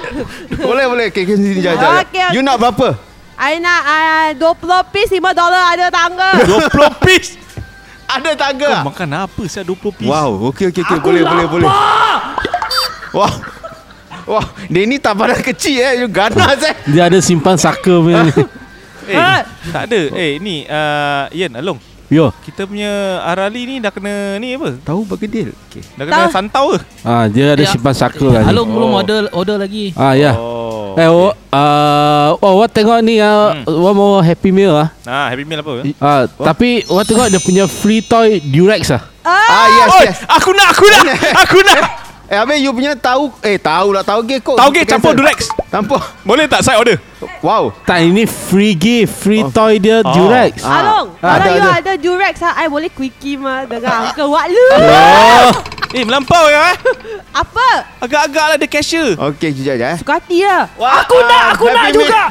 boleh 0.56 0.86
boleh. 0.88 1.06
Okay, 1.12 1.28
okay 1.28 1.36
sini 1.36 1.60
jap. 1.60 1.76
Okay, 1.78 2.24
okay. 2.24 2.36
You 2.36 2.42
nak 2.46 2.62
berapa? 2.62 2.96
I 3.38 3.62
nak 3.62 3.82
uh, 3.86 4.28
20 4.34 4.94
piece 4.94 5.12
5 5.14 5.22
dolar 5.22 5.64
ada 5.78 5.94
tangga 5.94 6.42
20 6.42 7.06
piece. 7.06 7.38
Ada 8.08 8.34
tangga? 8.40 8.82
Kau 8.82 8.90
makan 8.90 9.10
apa 9.28 9.42
sih 9.46 9.62
20 9.62 10.00
piece? 10.00 10.10
Wow, 10.10 10.50
okey 10.50 10.72
okey 10.72 10.82
okey 10.82 10.98
boleh 11.04 11.22
boleh 11.28 11.46
boleh. 11.46 11.70
Wah. 13.12 13.57
Wah, 14.28 14.44
dia 14.68 14.84
ni 14.84 15.00
tak 15.00 15.16
pandang 15.16 15.40
kecil 15.40 15.80
eh. 15.80 16.04
You 16.04 16.12
ganas 16.12 16.60
eh. 16.60 16.76
Dia 16.86 17.08
ada 17.08 17.18
simpan 17.18 17.56
saka 17.56 17.98
punya 17.98 18.28
ni. 18.28 18.34
Eh, 19.08 19.40
tak 19.72 19.88
ada. 19.88 20.02
Eh, 20.20 20.36
ni 20.36 20.68
uh, 20.68 21.32
Ian, 21.32 21.56
Along. 21.56 21.80
Yo. 22.12 22.28
Kita 22.44 22.68
punya 22.68 23.24
Arali 23.24 23.64
ni 23.64 23.76
dah 23.80 23.88
kena 23.88 24.36
ni 24.36 24.60
apa? 24.60 24.76
Tahu 24.84 25.08
deal. 25.24 25.56
Okey. 25.68 25.80
Dah 25.96 26.04
kena 26.04 26.28
Tahu. 26.28 26.32
santau 26.36 26.66
ke? 26.76 26.80
Ah, 27.04 27.24
dia 27.28 27.56
ada 27.56 27.64
Ya. 27.64 27.72
simpan 27.72 27.96
saka 27.96 28.28
lah. 28.28 28.44
ni. 28.44 28.52
Alung 28.52 28.68
belum 28.68 28.92
Oh. 28.92 29.00
order 29.00 29.20
order 29.32 29.58
lagi. 29.60 29.96
Ah, 29.96 30.12
ya. 30.12 30.36
Oh. 30.36 30.96
Eh, 30.96 31.08
oh, 31.08 31.32
uh, 31.32 32.28
oh, 32.36 32.52
awak 32.60 32.76
tengok 32.76 33.00
ni 33.00 33.20
ah, 33.20 33.56
Hmm. 33.56 33.64
awak 33.64 33.94
mau 33.96 34.20
happy 34.20 34.52
meal 34.52 34.76
ah. 34.76 34.92
Nah, 35.04 35.32
Happy 35.32 35.48
Meal 35.48 35.64
apa? 35.64 35.72
Ah, 36.04 36.28
tapi 36.28 36.84
awak 36.88 37.08
tengok 37.08 37.28
dia 37.30 37.40
punya 37.40 37.64
free 37.64 38.04
toy 38.04 38.44
Durex 38.44 38.92
ah. 38.92 39.04
Ah, 39.24 39.68
yes 39.70 39.92
Oi, 39.94 40.04
yes. 40.04 40.18
aku 40.28 40.52
nak, 40.52 40.68
aku 40.76 40.86
nak, 40.90 41.04
aku 41.44 41.58
nak. 41.64 41.80
Eh, 42.28 42.36
habis 42.36 42.60
you 42.60 42.70
punya 42.70 42.92
tahu 42.92 43.32
eh 43.40 43.56
tahu 43.56 43.96
lah 43.96 44.04
tahu 44.04 44.20
ge 44.22 44.36
kok. 44.38 44.60
Tauge 44.60 44.84
campur 44.84 45.16
Durex. 45.16 45.48
Campur. 45.68 46.04
Boleh 46.22 46.44
tak 46.44 46.60
saya 46.60 46.76
order? 46.76 47.00
Wow. 47.40 47.72
Tak 47.82 48.04
ini 48.04 48.28
free 48.28 48.76
gift, 48.76 49.16
free 49.18 49.40
Oh. 49.40 49.48
toy 49.48 49.80
dia 49.80 50.00
Oh. 50.00 50.12
Durex. 50.12 50.60
Ah. 50.60 50.76
Along 50.78 51.08
Ah, 51.18 51.40
Kalau 51.40 51.40
ada, 51.40 51.50
you 51.50 51.64
ada. 51.64 51.72
ada 51.80 51.94
Durex 51.96 52.36
ha, 52.42 52.52
I 52.54 52.68
boleh 52.68 52.90
quickie 52.90 53.36
mah 53.36 53.64
Dengan 53.64 54.12
Uncle 54.12 54.28
Wat 54.28 54.46
lu 54.46 54.66
Oh. 54.76 55.50
Eh, 55.96 56.04
melampau 56.04 56.44
ya. 56.46 56.68
eh? 56.68 56.76
Apa 57.32 57.68
Agak-agak 57.98 58.46
lah 58.46 58.58
dia 58.58 58.68
cashier. 58.68 59.16
Okey, 59.16 59.56
kejap 59.56 59.76
je 59.78 59.86
eh. 59.88 59.98
Suka 59.98 60.20
hati 60.20 60.44
lah 60.44 60.68
Wah, 60.76 61.00
Aku 61.02 61.16
nak 61.18 61.32
ah, 61.42 61.52
Aku 61.56 61.64
nak 61.66 61.80
Happy 61.80 61.96
Meal. 61.96 62.04
juga 62.04 62.24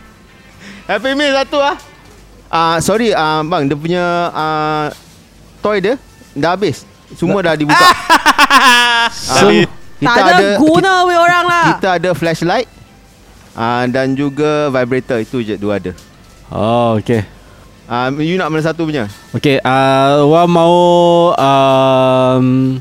Happy 0.88 1.10
meal 1.12 1.32
satu 1.36 1.58
ah. 1.60 1.76
Ah, 2.48 2.76
sorry 2.80 3.12
ah 3.12 3.44
bang, 3.44 3.68
dia 3.68 3.76
punya 3.76 4.02
ah 4.32 4.86
toy 5.60 5.78
dia 5.78 5.94
dah 6.32 6.56
habis. 6.56 6.82
Semua 7.18 7.40
dah 7.42 7.54
dibuka. 7.54 7.86
Tadi 9.38 9.66
kita 10.00 10.16
Tak 10.16 10.26
ada 10.32 10.46
guna 10.56 10.92
weh 11.04 11.18
orang 11.18 11.44
lah 11.44 11.66
Kita 11.76 11.88
ada 12.00 12.10
flashlight 12.16 12.68
ah 13.52 13.84
dan 13.84 14.14
juga 14.14 14.70
vibrator 14.70 15.20
itu 15.20 15.42
je 15.42 15.58
dua 15.58 15.76
ada. 15.76 15.92
Oh, 16.48 16.96
okey. 16.96 17.20
Ah 17.84 18.06
you 18.14 18.38
nak 18.38 18.46
mana 18.48 18.62
satu 18.62 18.86
punya? 18.86 19.10
Okey, 19.34 19.58
uh, 19.60 20.22
awak 20.22 20.46
mau 20.46 20.74
um, 21.34 22.78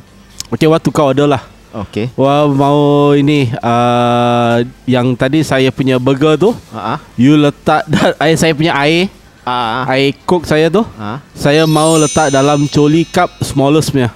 Okey, 0.54 0.70
awak 0.70 0.82
tukar 0.86 1.10
order 1.10 1.26
lah. 1.26 1.42
Okey. 1.74 2.14
Awak 2.14 2.44
mau 2.54 3.12
ini 3.14 3.50
uh, 3.60 4.62
yang 4.86 5.18
tadi 5.18 5.42
saya 5.42 5.74
punya 5.74 5.98
burger 5.98 6.38
tu, 6.38 6.50
Ha 6.70 6.96
ah. 6.96 7.00
you 7.18 7.34
letak 7.34 7.90
air 8.24 8.38
saya 8.38 8.54
punya 8.54 8.78
air, 8.78 9.10
Ah. 9.46 9.82
ah. 9.86 9.94
air 9.98 10.14
coke 10.30 10.46
saya 10.46 10.70
tu, 10.70 10.86
Ah. 10.98 11.18
saya 11.34 11.66
mau 11.66 11.98
letak 11.98 12.30
dalam 12.30 12.70
coli 12.70 13.06
cup 13.10 13.42
smallest 13.42 13.90
punya. 13.90 14.14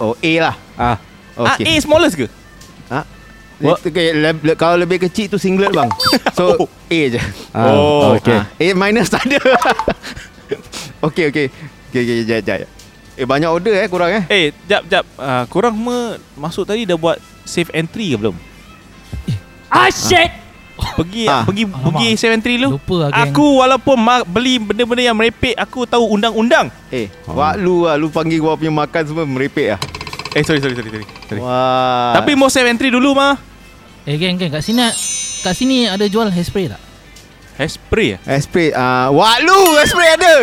Oh, 0.00 0.14
A 0.16 0.32
lah. 0.40 0.54
Ah, 0.74 0.96
okay. 1.36 1.62
Okey. 1.62 1.64
A 1.68 1.82
smallest 1.82 2.16
ke? 2.16 2.26
Okay, 3.56 4.12
le- 4.12 4.36
le- 4.44 4.58
kalau 4.58 4.76
lebih 4.76 5.00
kecil 5.08 5.32
tu 5.32 5.40
singlet 5.40 5.72
bang. 5.72 5.88
So 6.36 6.68
A 6.92 7.00
je. 7.08 7.20
ah 7.56 7.72
Oh, 7.72 8.16
okey. 8.16 8.36
Ah, 8.36 8.44
A 8.52 8.66
minus 8.72 9.08
tak 9.08 9.24
ada. 9.24 9.40
okey 11.08 11.32
okey. 11.32 11.46
Okey 11.88 12.00
okey 12.02 12.16
jap 12.24 12.40
jap. 12.44 12.68
Eh 13.16 13.24
banyak 13.24 13.48
order 13.48 13.72
eh 13.72 13.88
kurang 13.88 14.12
eh. 14.12 14.24
Eh, 14.28 14.46
jap 14.68 14.84
jap. 14.84 15.04
Uh, 15.16 15.48
korang 15.48 15.72
semua 15.72 16.20
masuk 16.36 16.68
tadi 16.68 16.84
dah 16.84 17.00
buat 17.00 17.16
safe 17.48 17.72
entry 17.72 18.12
ke 18.12 18.20
belum? 18.20 18.36
Ah 19.72 19.88
shit 19.88 20.28
Pergi 20.76 21.24
Ah. 21.24 21.42
pergi 21.42 21.64
Alamak. 21.64 21.82
pergi 21.88 22.08
safe 22.14 22.32
entry 22.32 22.54
lu. 22.56 22.68
Lupa 22.72 22.94
lah 22.98 23.08
geng. 23.10 23.32
Aku 23.32 23.46
walaupun 23.58 23.96
ma- 23.96 24.24
beli 24.24 24.56
benda-benda 24.56 25.02
yang 25.02 25.16
merepek, 25.16 25.56
aku 25.56 25.84
tahu 25.84 26.04
undang-undang. 26.10 26.68
Eh, 26.88 27.08
wak 27.24 27.56
lu 27.56 27.84
lah 27.84 27.96
lu 27.96 28.08
panggil 28.08 28.38
gua 28.38 28.54
punya 28.54 28.70
makan 28.70 29.02
semua 29.02 29.24
merepek 29.24 29.76
ah. 29.76 29.80
Eh, 30.32 30.44
sorry 30.44 30.60
sorry 30.60 30.76
sorry 30.76 30.90
sorry. 30.90 31.06
sorry. 31.26 31.40
Wah. 31.40 32.12
Tapi 32.14 32.32
mau 32.32 32.48
safe 32.48 32.68
entry 32.68 32.88
dulu 32.88 33.12
mah. 33.12 33.40
Eh 34.04 34.16
geng 34.16 34.36
geng 34.36 34.52
kat 34.52 34.60
sini 34.60 34.84
kat 35.40 35.52
sini 35.52 35.88
ada 35.88 36.04
jual 36.04 36.28
hairspray 36.28 36.68
tak? 36.68 36.80
Hairspray 37.56 38.14
ah. 38.14 38.20
Esprit 38.30 38.70
ah 38.72 39.08
uh, 39.08 39.16
wak 39.16 39.36
lu 39.40 39.56
esprit 39.80 40.12
ada. 40.12 40.34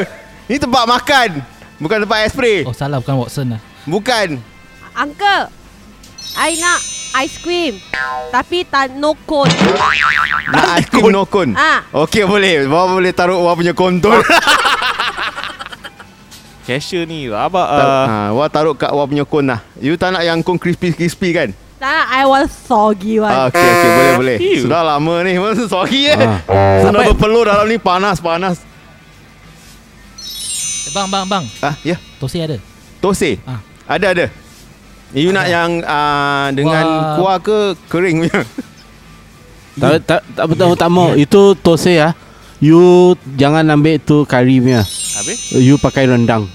Ni 0.46 0.58
tempat 0.58 0.84
makan. 0.84 1.30
Bukan 1.78 1.98
tempat 2.00 2.26
esprit. 2.26 2.66
Oh 2.66 2.74
salah 2.74 2.98
bukan 2.98 3.16
Watson 3.18 3.54
lah. 3.54 3.62
Bukan. 3.84 4.42
Uncle 4.94 5.50
I 6.36 6.58
nak 6.58 6.80
ice 7.22 7.38
cream 7.38 7.78
Tapi 8.34 8.66
tak 8.66 8.98
no 8.98 9.14
cone 9.30 9.54
Nak 10.54 10.66
ice 10.82 10.88
cream 10.90 11.14
no 11.14 11.26
cone. 11.30 11.54
Ah. 11.54 11.86
Okey 12.06 12.26
boleh. 12.26 12.66
Bawa 12.66 12.98
boleh 12.98 13.14
taruh 13.14 13.42
wak 13.42 13.58
punya 13.58 13.74
kontol. 13.74 14.22
Cashier 16.64 17.04
ni 17.04 17.28
abang 17.28 17.68
uh, 17.68 17.76
uh, 17.76 18.06
ha, 18.08 18.18
wak 18.32 18.48
taruh 18.48 18.72
kat 18.72 18.88
wak 18.88 19.06
punya 19.12 19.28
cone 19.28 19.52
lah. 19.52 19.60
You 19.84 20.00
tak 20.00 20.16
nak 20.16 20.24
yang 20.24 20.40
cone 20.40 20.56
crispy-crispy 20.56 21.30
kan? 21.36 21.50
Tak 21.76 22.06
I 22.16 22.24
want 22.24 22.48
soggy 22.48 23.20
one 23.20 23.28
Ah, 23.28 23.52
okey 23.52 23.60
okey 23.60 23.90
boleh 23.92 24.14
boleh. 24.16 24.38
Ew. 24.40 24.64
Sudah 24.64 24.82
lama 24.88 25.16
ni. 25.28 25.36
Sorry 25.68 26.16
eh. 26.16 26.16
Ah. 26.48 26.80
Sudah 26.88 27.02
berpeluh 27.12 27.44
dalam 27.44 27.68
ni 27.68 27.76
panas 27.76 28.24
panas. 28.24 28.64
Eh, 30.88 30.92
bang 30.96 31.08
bang 31.12 31.26
bang. 31.28 31.44
Ah, 31.60 31.76
ya. 31.84 32.00
Tosi 32.24 32.40
ada. 32.40 32.56
Tose. 33.04 33.36
Ah. 33.44 33.60
Ada 33.84 34.08
ada. 34.16 34.26
You 35.14 35.30
nak 35.30 35.46
yang 35.46 35.80
uh, 35.80 36.50
dengan 36.52 36.86
Wah. 36.86 37.16
kuah 37.16 37.38
ke 37.38 37.58
kering 37.88 38.26
punya? 38.26 38.42
Tak 39.74 40.06
tak 40.06 40.22
tak 40.28 40.46
betul 40.48 40.74
tak 40.74 40.90
mau. 40.90 41.14
Itu 41.14 41.54
tose 41.56 41.98
ah. 41.98 42.14
You 42.58 43.14
jangan 43.34 43.68
ambil 43.68 43.98
tu 44.00 44.24
kari 44.24 44.58
punya. 44.58 44.82
habis. 45.14 45.52
You 45.52 45.78
pakai 45.78 46.06
rendang. 46.06 46.50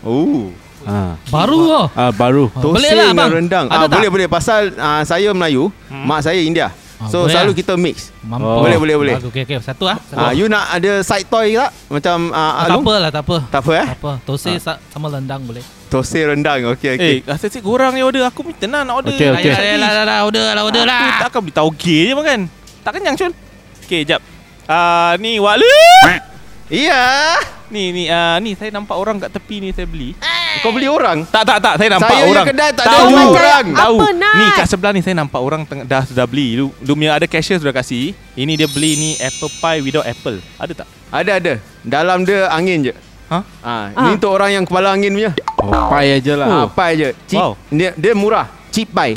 Oh. 0.00 0.52
Ah. 0.82 1.16
Baru 1.28 1.60
oh. 1.66 1.86
Ah 1.92 2.10
baru. 2.10 2.52
Tose 2.52 2.76
boleh 2.76 2.92
lah, 2.92 3.10
dengan 3.10 3.16
bang. 3.18 3.32
rendang. 3.34 3.66
Ada 3.66 3.76
ah, 3.76 3.82
tak? 3.82 3.96
boleh 3.96 4.10
boleh 4.12 4.28
pasal 4.28 4.72
uh, 4.72 5.02
saya 5.02 5.32
Melayu, 5.32 5.72
Hmm. 5.88 6.04
mak 6.04 6.20
saya 6.20 6.38
India. 6.38 6.68
Ah, 6.96 7.08
So 7.08 7.24
boleh 7.24 7.32
selalu 7.32 7.52
lah. 7.52 7.58
kita 7.60 7.72
mix. 7.76 7.96
Mampu. 8.22 8.44
Oh. 8.46 8.60
Boleh 8.60 8.78
boleh 8.78 8.96
boleh. 8.96 9.14
Bagus, 9.16 9.28
Okey 9.28 9.42
okey 9.44 9.56
satu 9.60 9.84
ah. 9.84 9.98
Satu. 10.02 10.16
Ah, 10.18 10.32
you 10.32 10.48
nak 10.48 10.64
ada 10.70 11.00
side 11.00 11.28
toy 11.28 11.52
tak? 11.54 11.70
Macam 11.88 12.16
uh, 12.28 12.36
Ah, 12.36 12.50
tak 12.62 12.68
Alung? 12.72 12.84
apa 12.84 12.94
lah 12.98 13.10
tak 13.10 13.22
apa. 13.24 13.36
Tak 13.46 13.60
apa 13.60 13.72
eh? 13.74 13.86
Tak 13.86 13.98
apa. 14.00 14.12
Tosi 14.24 14.52
sa- 14.56 14.80
sama 14.88 15.06
rendang 15.08 15.40
boleh. 15.40 15.60
Tose 15.86 16.18
rendang. 16.26 16.74
Okey 16.74 16.98
okey. 16.98 17.14
Eh, 17.18 17.18
rasa 17.22 17.46
cik 17.46 17.62
korang 17.62 17.94
yang 17.94 18.10
order. 18.10 18.26
Aku 18.26 18.42
minta 18.42 18.66
nak 18.66 18.82
nak 18.84 18.94
order. 19.02 19.14
Okey, 19.14 19.28
okey. 19.38 19.50
Lah, 19.50 19.60
lah, 19.78 19.90
lah, 19.92 20.04
lah, 20.04 20.18
order 20.26 20.46
lah, 20.50 20.62
order 20.66 20.82
lah. 20.82 20.98
Aku 20.98 21.22
takkan 21.30 21.40
beli 21.42 21.54
tauge 21.54 21.98
je 22.10 22.12
makan. 22.12 22.40
Tak 22.82 22.90
kenyang 22.98 23.16
cun. 23.16 23.32
Okay, 23.86 24.02
jap. 24.02 24.20
Ah, 24.66 25.14
ni 25.22 25.38
Wak 25.38 25.62
Lu. 25.62 25.70
Iya. 26.66 27.02
Ni 27.66 27.90
ni 27.90 28.06
ah 28.06 28.38
ni 28.38 28.54
saya 28.54 28.70
nampak 28.70 28.94
orang 28.94 29.18
kat 29.18 29.30
tepi 29.30 29.58
ni 29.58 29.70
saya 29.70 29.86
beli. 29.86 30.14
Kau 30.62 30.70
beli 30.70 30.88
orang? 30.88 31.26
Tak 31.28 31.44
tak 31.44 31.58
tak 31.60 31.74
Saya 31.76 31.88
nampak 31.92 32.08
Saya 32.08 32.16
punya 32.16 32.32
orang 32.32 32.46
kedai 32.48 32.70
tak 32.72 32.84
ada 32.86 32.96
Tahu 32.96 33.08
jual 33.12 33.26
orang. 33.28 33.66
Tahu 33.76 33.96
Apa, 33.96 34.08
Nat? 34.16 34.34
Ni 34.34 34.46
kat 34.56 34.66
sebelah 34.66 34.92
ni 34.96 35.00
Saya 35.04 35.14
nampak 35.14 35.36
orang 35.36 35.62
teng- 35.68 35.84
dah 35.84 36.00
sudah 36.00 36.24
beli 36.24 36.56
Lu, 36.56 36.72
lu 36.80 36.92
punya 36.96 37.12
ada 37.12 37.28
cashier 37.28 37.60
sudah 37.60 37.76
kasih 37.76 38.16
Ini 38.32 38.52
dia 38.56 38.64
beli 38.64 38.96
ni 38.96 39.10
Apple 39.20 39.52
pie 39.52 39.84
without 39.84 40.08
apple 40.08 40.40
Ada 40.56 40.72
tak? 40.72 40.88
Ada 41.12 41.32
ada. 41.38 41.52
Dalam 41.84 42.24
dia 42.24 42.48
angin 42.48 42.88
je. 42.88 42.92
Ha? 43.26 43.38
Ah, 43.60 43.90
Ah. 43.90 44.06
ni 44.06 44.14
untuk 44.14 44.30
orang 44.30 44.50
yang 44.52 44.62
kepala 44.62 44.92
angin 44.92 45.10
punya. 45.10 45.30
Oh, 45.58 45.90
pie 45.90 46.14
aja 46.14 46.32
lah. 46.36 46.46
Ah, 46.46 46.66
pie 46.68 46.94
je. 46.94 47.08
Cheap. 47.26 47.38
Wow. 47.38 47.52
Dia 47.68 47.90
dia 47.92 48.12
murah. 48.12 48.46
Cheap 48.70 48.88
pie. 48.88 49.16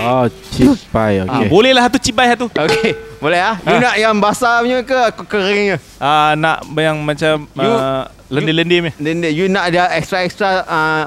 Oh, 0.00 0.24
cheap 0.50 0.74
pie. 0.88 1.16
Ah, 1.20 1.38
Okay. 1.38 1.48
boleh 1.48 1.70
lah 1.70 1.82
satu 1.84 1.98
chip 1.98 2.14
buy 2.14 2.26
satu 2.26 2.46
Okey. 2.48 2.90
Boleh 3.20 3.36
ah? 3.38 3.54
You 3.60 3.76
Ah. 3.76 3.80
nak 3.82 3.94
yang 3.96 4.14
basah 4.16 4.58
punya 4.58 4.80
ke 4.80 4.96
aku 5.06 5.22
keringnya? 5.24 5.76
Ah 5.96 6.32
Nak 6.34 6.56
yang 6.74 6.98
macam 7.00 7.46
You- 7.52 7.80
uh, 7.80 8.04
Lendir-lendir 8.28 8.80
ni 8.80 8.92
Then 8.96 9.20
you 9.26 9.46
nak 9.46 9.68
ada 9.68 9.92
extra-extra 9.92 10.64
uh, 10.64 11.04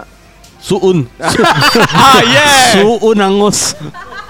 Suun. 0.57 1.09
Ah 2.05 2.21
yeah 2.23 2.77
Suun 2.77 3.17
angus. 3.17 3.73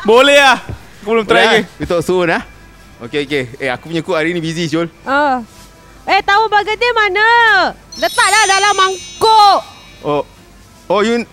Boleh 0.04 0.36
lah 0.38 0.60
Aku 1.02 1.12
belum 1.14 1.26
try 1.26 1.44
lagi 1.44 1.64
Untuk 1.78 2.00
suun 2.02 2.28
ah. 2.30 2.44
Okey 3.00 3.24
okey. 3.24 3.44
Eh 3.58 3.70
aku 3.70 3.88
punya 3.88 4.02
cook 4.02 4.16
hari 4.16 4.32
ni 4.32 4.40
busy 4.40 4.66
Syul. 4.66 4.88
Ah. 5.04 5.44
Eh, 6.08 6.24
tahu 6.24 6.48
bergedil 6.48 6.94
mana? 6.96 7.28
Letaklah 8.00 8.44
dalam 8.48 8.74
mangkuk. 8.80 9.58
Oh. 10.08 10.24
Oh 10.88 11.04
you 11.04 11.28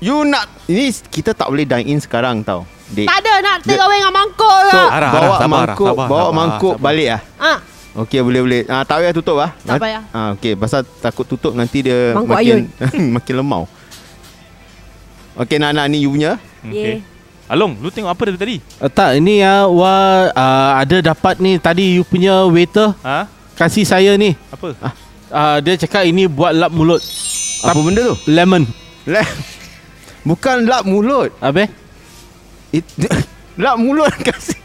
you 0.00 0.24
nak 0.24 0.48
ini 0.64 0.88
kita 1.12 1.36
tak 1.36 1.52
boleh 1.52 1.68
dine 1.68 1.84
in 1.92 2.00
sekarang 2.00 2.40
tau. 2.40 2.64
Dek. 2.88 3.04
Tak 3.04 3.20
ada 3.20 3.32
nak 3.44 3.56
take 3.68 3.76
away 3.76 4.00
dengan 4.00 4.16
mangkuk 4.16 4.58
So, 4.72 4.80
lah. 4.80 4.88
Arah, 4.88 5.10
bawa 5.12 5.20
arah, 5.20 5.36
sabar, 5.36 5.48
mangkuk, 5.52 5.88
sabar, 5.92 6.06
bawa 6.08 6.16
sabar, 6.24 6.32
mangkuk 6.32 6.74
sabar. 6.80 6.84
balik 6.88 7.08
ah. 7.12 7.22
Ah, 7.36 7.58
Okey 8.00 8.20
boleh 8.24 8.40
boleh. 8.40 8.60
Ah 8.64 8.82
tak 8.88 8.96
payah 9.04 9.12
tutup 9.12 9.36
ah. 9.44 9.50
Tak 9.60 9.76
payah. 9.76 10.02
Ah 10.08 10.28
okey 10.40 10.52
pasal 10.56 10.80
takut 11.04 11.28
tutup 11.28 11.52
nanti 11.52 11.84
dia 11.84 12.16
Mangkuk 12.16 12.32
makin 12.32 12.58
makin 13.20 13.34
lemau. 13.44 13.62
Okey 15.36 15.60
nak 15.60 15.76
nak 15.76 15.84
ni 15.92 16.08
you 16.08 16.16
punya. 16.16 16.40
Okay 16.64 17.04
yeah. 17.04 17.16
Along 17.48 17.80
Lu 17.80 17.88
tengok 17.88 18.12
apa 18.12 18.22
dari 18.28 18.36
tadi 18.40 18.56
Uh, 18.76 18.92
tak, 18.92 19.16
ini 19.16 19.40
ya, 19.40 19.64
wah, 19.64 20.28
uh, 20.36 20.70
ada 20.84 21.00
dapat 21.00 21.40
ni 21.40 21.56
tadi 21.56 21.96
you 21.96 22.04
punya 22.04 22.44
waiter 22.44 22.92
Ha? 23.00 23.24
Kasih 23.58 23.82
saya 23.82 24.14
ni. 24.14 24.38
Apa? 24.48 24.72
Uh, 25.28 25.56
dia 25.60 25.74
cakap 25.76 26.02
ini 26.02 26.24
buat 26.24 26.54
lap 26.54 26.70
mulut. 26.70 27.02
Apa 27.60 27.76
benda 27.76 28.00
tu? 28.06 28.16
Lemon. 28.26 28.64
Le 29.04 29.22
Bukan 30.22 30.64
lap 30.64 30.84
mulut. 30.84 31.34
Habis? 31.38 31.68
It, 32.70 32.84
lap 33.62 33.76
mulut 33.76 34.14
kasih. 34.28 34.56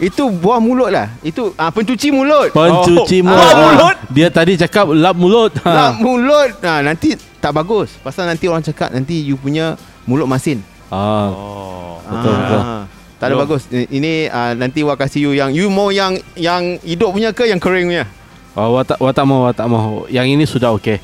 Itu 0.00 0.32
buah 0.32 0.56
mulut 0.56 0.88
lah. 0.88 1.12
Itu 1.20 1.52
ah, 1.54 1.68
pencuci 1.68 2.08
mulut. 2.08 2.50
Pencuci 2.50 3.20
Oh. 3.20 3.24
mulut. 3.26 3.36
Lap 3.38 3.52
Ah, 3.52 3.60
mulut? 3.62 3.96
Dia 4.08 4.28
tadi 4.28 4.52
cakap 4.56 4.88
lap 4.90 5.12
mulut. 5.14 5.52
Lap 5.68 5.94
Ha. 5.94 6.00
mulut. 6.00 6.50
Nah, 6.58 6.80
nanti 6.82 7.08
tak 7.36 7.52
bagus. 7.52 7.92
Pasal 8.00 8.26
nanti 8.26 8.48
orang 8.48 8.64
cakap 8.64 8.88
nanti 8.90 9.20
you 9.20 9.36
punya 9.36 9.76
mulut 10.04 10.24
masin. 10.24 10.64
Ah, 10.88 11.28
Oh 11.30 12.00
Betul, 12.02 12.32
betul. 12.34 12.62
Tak 13.20 13.28
ada 13.28 13.36
bagus. 13.36 13.68
Ini, 13.68 14.26
ah, 14.26 14.56
nanti 14.56 14.80
wak 14.80 14.96
kasih 14.96 15.20
you 15.22 15.32
yang 15.36 15.52
you 15.52 15.68
mau 15.68 15.92
yang 15.92 16.16
yang 16.34 16.80
hidup 16.80 17.12
punya 17.12 17.30
ke 17.30 17.44
yang 17.44 17.60
kering 17.60 17.86
punya? 17.86 18.08
oh, 18.56 18.74
wah 18.74 18.82
tak, 18.82 18.96
wah 18.96 19.12
tak 19.12 19.28
mau, 19.28 19.44
wah 19.44 19.52
tak 19.52 19.68
mau. 19.68 20.08
Yang 20.08 20.26
ini 20.30 20.44
sudah 20.44 20.72
okey. 20.74 20.96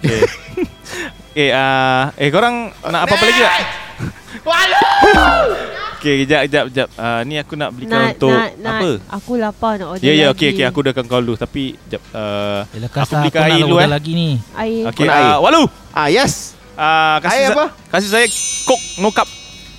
Okay 0.00 0.24
Eh 1.38 1.52
uh, 1.52 2.10
Eh 2.16 2.32
korang 2.32 2.72
Nak 2.74 3.00
apa-apa 3.04 3.22
lagi 3.22 3.38
tak? 3.38 3.54
Okay 6.00 6.24
kejap 6.24 6.40
kejap 6.48 6.64
kejap 6.72 6.88
uh, 6.96 7.20
Ni 7.22 7.36
aku 7.36 7.54
nak 7.54 7.70
belikan 7.70 8.00
Nak, 8.00 8.10
untuk 8.16 8.32
nak, 8.32 8.50
nak. 8.56 8.72
Apa? 8.74 8.90
Aku 9.20 9.32
lapar 9.36 9.76
nak 9.76 9.88
order 9.92 10.02
Ya 10.02 10.12
ya 10.16 10.26
lagi. 10.26 10.32
okey 10.32 10.48
okey 10.50 10.64
aku 10.64 10.80
dekatkan 10.80 11.06
kau 11.06 11.20
dulu 11.20 11.36
Tapi 11.36 11.76
Sekejap 11.76 12.02
uh, 12.10 12.60
Aku 12.64 13.14
belikan 13.20 13.40
nak 13.44 13.52
air 13.52 13.60
dulu 13.60 13.76
eh 13.76 13.86
lagi 13.86 14.12
ni 14.16 14.28
Air. 14.56 14.88
Kau 14.90 15.04
air? 15.04 15.22
uh, 15.28 15.38
Walu 15.38 15.62
Ah 15.92 16.08
yes. 16.08 16.56
uh, 16.72 17.20
kasih 17.20 17.30
Air 17.30 17.44
sa- 17.44 17.54
apa? 17.54 17.64
Kasih 17.92 18.08
saya 18.08 18.26
Coke 18.64 18.84
no 18.96 19.08
cup 19.12 19.28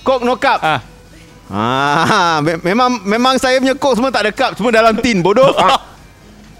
Coke 0.00 0.22
no 0.22 0.34
cup. 0.34 0.58
Ah, 0.62 0.78
Ah, 1.52 2.40
me- 2.40 2.56
memang 2.62 2.88
memang 3.02 3.34
saya 3.36 3.60
punya 3.60 3.76
coke 3.76 3.94
semua 3.94 4.08
tak 4.08 4.24
ada 4.24 4.32
cup, 4.32 4.56
semua 4.56 4.72
dalam 4.72 4.96
tin 4.96 5.20
bodoh. 5.20 5.52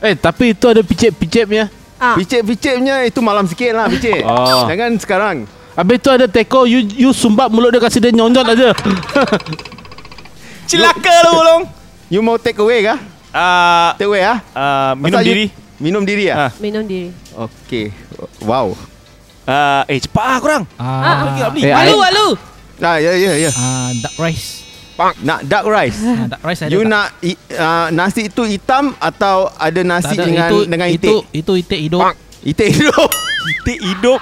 Eh, 0.02 0.12
tapi 0.12 0.50
itu 0.50 0.66
ada 0.66 0.82
picit-picit 0.82 1.46
punya. 1.46 1.70
Ah. 1.94 2.18
Picit-picit 2.18 2.74
punya 2.76 3.00
itu 3.02 3.22
malam 3.22 3.46
sikit 3.46 3.70
lah 3.70 3.86
picit. 3.86 4.20
Oh. 4.20 4.66
Jangan 4.66 4.98
sekarang. 4.98 5.36
Habis 5.72 5.96
tu 5.96 6.10
ada 6.10 6.26
teko 6.26 6.66
you 6.66 6.82
you 6.82 7.10
sumbat 7.10 7.46
mulut 7.48 7.70
dia 7.70 7.78
kasih 7.78 7.98
dia 7.98 8.10
nyonjot 8.10 8.42
aja. 8.44 8.74
Celaka 10.68 11.14
lu 11.22 11.32
Long 11.38 11.62
You 12.08 12.20
mau 12.20 12.36
take 12.36 12.58
away 12.58 12.82
kah? 12.82 12.98
uh, 13.30 13.90
Take 13.94 14.04
away 14.06 14.22
ah? 14.22 14.38
uh, 14.50 14.92
Minum 14.94 15.06
Pasal 15.08 15.22
you- 15.22 15.30
diri 15.30 15.46
Minum 15.78 16.02
diri 16.02 16.24
ah? 16.28 16.36
Ah. 16.36 16.50
Minum 16.58 16.82
diri. 16.82 17.08
Okey. 17.32 17.90
Wow. 18.40 18.74
uh, 19.44 19.82
Eh 19.86 19.98
cepat 19.98 20.24
lah 20.24 20.38
korang 20.38 20.62
Ah, 20.74 21.26
Pergi 21.26 21.40
nak 21.40 21.50
beli 21.52 21.62
Eh, 21.62 21.70
Walu 21.70 21.86
air- 21.88 22.00
walu 22.02 22.28
Ah 22.80 22.96
ya 22.98 23.12
ya 23.14 23.32
ya. 23.38 23.50
Ah, 23.52 23.94
Duck 23.96 24.18
rice 24.18 24.66
Nak 25.22 25.40
duck 25.48 25.64
rice. 25.66 25.98
ah, 26.04 26.26
Duck 26.28 26.42
rice 26.44 26.60
ada 26.62 26.70
You 26.70 26.84
tak? 26.84 26.90
nak 26.92 27.06
i, 27.20 27.32
uh, 27.54 27.86
nasi 27.90 28.28
itu 28.28 28.42
hitam 28.44 28.92
atau 28.96 29.48
ada 29.56 29.80
nasi 29.82 30.14
Tak 30.14 30.20
ada, 30.20 30.24
dengan 30.28 30.48
itu, 30.48 30.58
dengan 30.68 30.88
itu, 30.88 30.96
itik? 30.96 31.16
Itu 31.32 31.52
itik 31.56 31.80
hidup 31.80 32.00
Itik 32.42 32.68
hidup. 32.74 33.10
Itik 33.52 33.78
hidup 33.82 34.20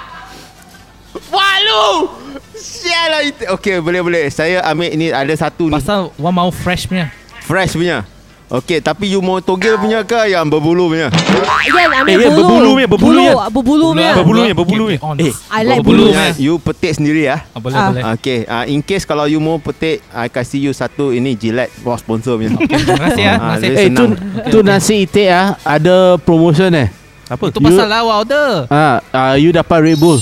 Walu. 1.11 2.07
Sial 2.55 3.07
lah 3.11 3.21
itik. 3.21 3.47
Okey, 3.51 3.83
boleh 3.83 3.99
boleh. 3.99 4.23
Saya 4.31 4.63
ambil 4.63 4.95
ini 4.95 5.11
ada 5.11 5.33
satu 5.35 5.67
ni 5.67 5.75
Pasal 5.75 6.07
Wan 6.15 6.31
mau 6.31 6.47
fresh 6.49 6.87
punya 6.87 7.11
fresh 7.41 7.75
punya. 7.75 8.05
Okey, 8.51 8.83
tapi 8.83 9.07
you 9.07 9.23
mau 9.23 9.39
togel 9.39 9.79
punya 9.79 10.03
ke 10.03 10.27
yang 10.27 10.43
berbulu 10.43 10.91
punya? 10.91 11.07
Yan 11.07 12.03
ambil 12.03 12.11
Eh, 12.11 12.27
bulu. 12.27 12.35
Yan, 12.35 12.35
berbulu 12.35 12.69
punya, 12.69 12.83
berbulu 12.85 13.07
Bulu, 13.07 13.23
punya. 13.23 13.47
berbulu 13.47 13.85
punya. 13.87 14.11
Berbulu 14.13 14.39
punya, 14.41 14.53
berbulu 14.53 14.83
punya. 14.85 14.99
Eh, 15.17 15.33
I 15.49 15.61
like 15.63 15.79
Berbulu 15.79 15.95
bulu. 15.97 16.11
punya. 16.11 16.25
You 16.35 16.53
petik 16.59 16.91
sendiri 16.93 17.21
ya. 17.25 17.47
ah, 17.47 17.59
Boleh 17.59 17.73
Ah. 17.73 17.87
boleh 17.87 18.03
Okey, 18.11 18.37
uh, 18.45 18.65
in 18.67 18.79
case 18.81 19.03
kalau 19.03 19.23
you 19.23 19.39
mau 19.39 19.55
petik, 19.57 20.03
I 20.11 20.27
kasih 20.27 20.59
you 20.61 20.73
satu 20.73 21.09
ini 21.09 21.31
Gillette 21.33 21.71
bawah 21.79 21.95
sponsor 21.95 22.35
punya. 22.35 22.51
Terima 22.59 22.99
kasih 23.07 23.23
ah, 23.25 23.55
terima 23.55 23.71
Ah, 23.71 23.79
eh, 23.79 23.87
tu 23.89 24.03
tu 24.45 24.57
nasi 24.61 24.95
itik 25.01 25.31
ah 25.31 25.55
ada 25.63 25.95
promotion 26.17 26.75
eh. 26.75 26.91
Apa? 27.25 27.47
Itu 27.47 27.63
pasal 27.63 27.87
lah 27.87 28.03
awak 28.03 28.15
order 28.21 28.49
Ah, 28.67 28.99
uh, 29.09 29.39
you 29.39 29.55
dapat 29.55 29.79
Red 29.85 29.95
Bull. 29.95 30.19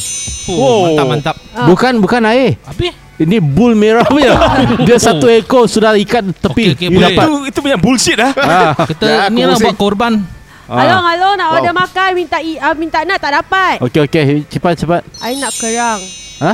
Oh, 0.48 0.86
mantap 0.86 1.06
mantap 1.08 1.36
Ah. 1.52 1.66
Bukan 1.66 1.98
bukan 1.98 2.22
air. 2.26 2.62
Habis 2.62 2.94
Ini 3.20 3.44
bull 3.44 3.76
merah 3.76 4.08
punya. 4.08 4.32
Dia 4.88 4.96
satu 4.96 5.28
ekor 5.28 5.68
sudah 5.68 5.92
ikat 5.94 6.32
tepi. 6.40 6.72
Okey, 6.72 6.76
okey, 6.76 6.88
you 6.88 7.00
boleh. 7.04 7.12
dapat. 7.12 7.26
Itu, 7.28 7.36
itu 7.52 7.60
punya 7.60 7.78
bullshit 7.78 8.16
lah 8.16 8.32
Ah. 8.34 8.72
Kita 8.88 9.04
Ya, 9.04 9.20
ni 9.28 9.44
lah 9.44 9.60
buat 9.60 9.76
korban 9.76 10.24
Along, 10.70 11.02
along 11.04 11.34
nak 11.36 11.48
Wow. 11.50 11.56
order 11.60 11.74
makan 11.74 12.10
minta 12.14 12.38
i, 12.40 12.54
uh, 12.56 12.78
minta 12.78 13.02
nak 13.02 13.18
tak 13.18 13.34
dapat. 13.36 13.82
Okey 13.82 14.06
okey, 14.06 14.22
cepat 14.46 14.78
cepat. 14.78 15.02
I 15.20 15.34
nak 15.36 15.50
kerang. 15.58 15.98
Ha? 16.40 16.52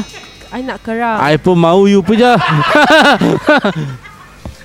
I 0.56 0.64
nak 0.64 0.80
kerang. 0.82 1.20
I 1.20 1.36
pun 1.36 1.60
mau 1.60 1.84
you 1.84 2.00
punya. 2.00 2.40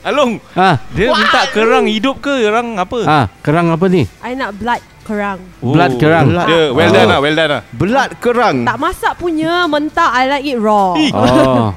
Along 0.00 0.40
ah, 0.56 0.80
Dia 0.96 1.12
minta 1.12 1.44
kerang 1.52 1.84
hidup 1.84 2.24
ke 2.24 2.32
Kerang 2.40 2.72
apa 2.80 2.98
ah, 3.04 3.24
kerang 3.44 3.68
apa 3.68 3.84
ni? 3.84 4.08
I 4.24 4.32
nak 4.32 4.56
blood 4.56 4.80
kerang. 5.02 5.40
blood 5.58 5.92
kerang. 5.96 6.26
Dia 6.30 6.70
well 6.70 6.88
Oh. 6.88 6.94
done 6.94 7.08
lah 7.08 7.18
Well 7.18 7.34
done 7.34 7.50
lah 7.50 7.62
Belat 7.70 8.10
kerang. 8.18 8.56
Tak 8.62 8.76
masak 8.76 9.12
punya 9.16 9.64
mentah 9.64 10.10
I 10.10 10.24
like 10.28 10.44
it 10.44 10.56
raw. 10.56 10.94
Oh. 11.10 11.72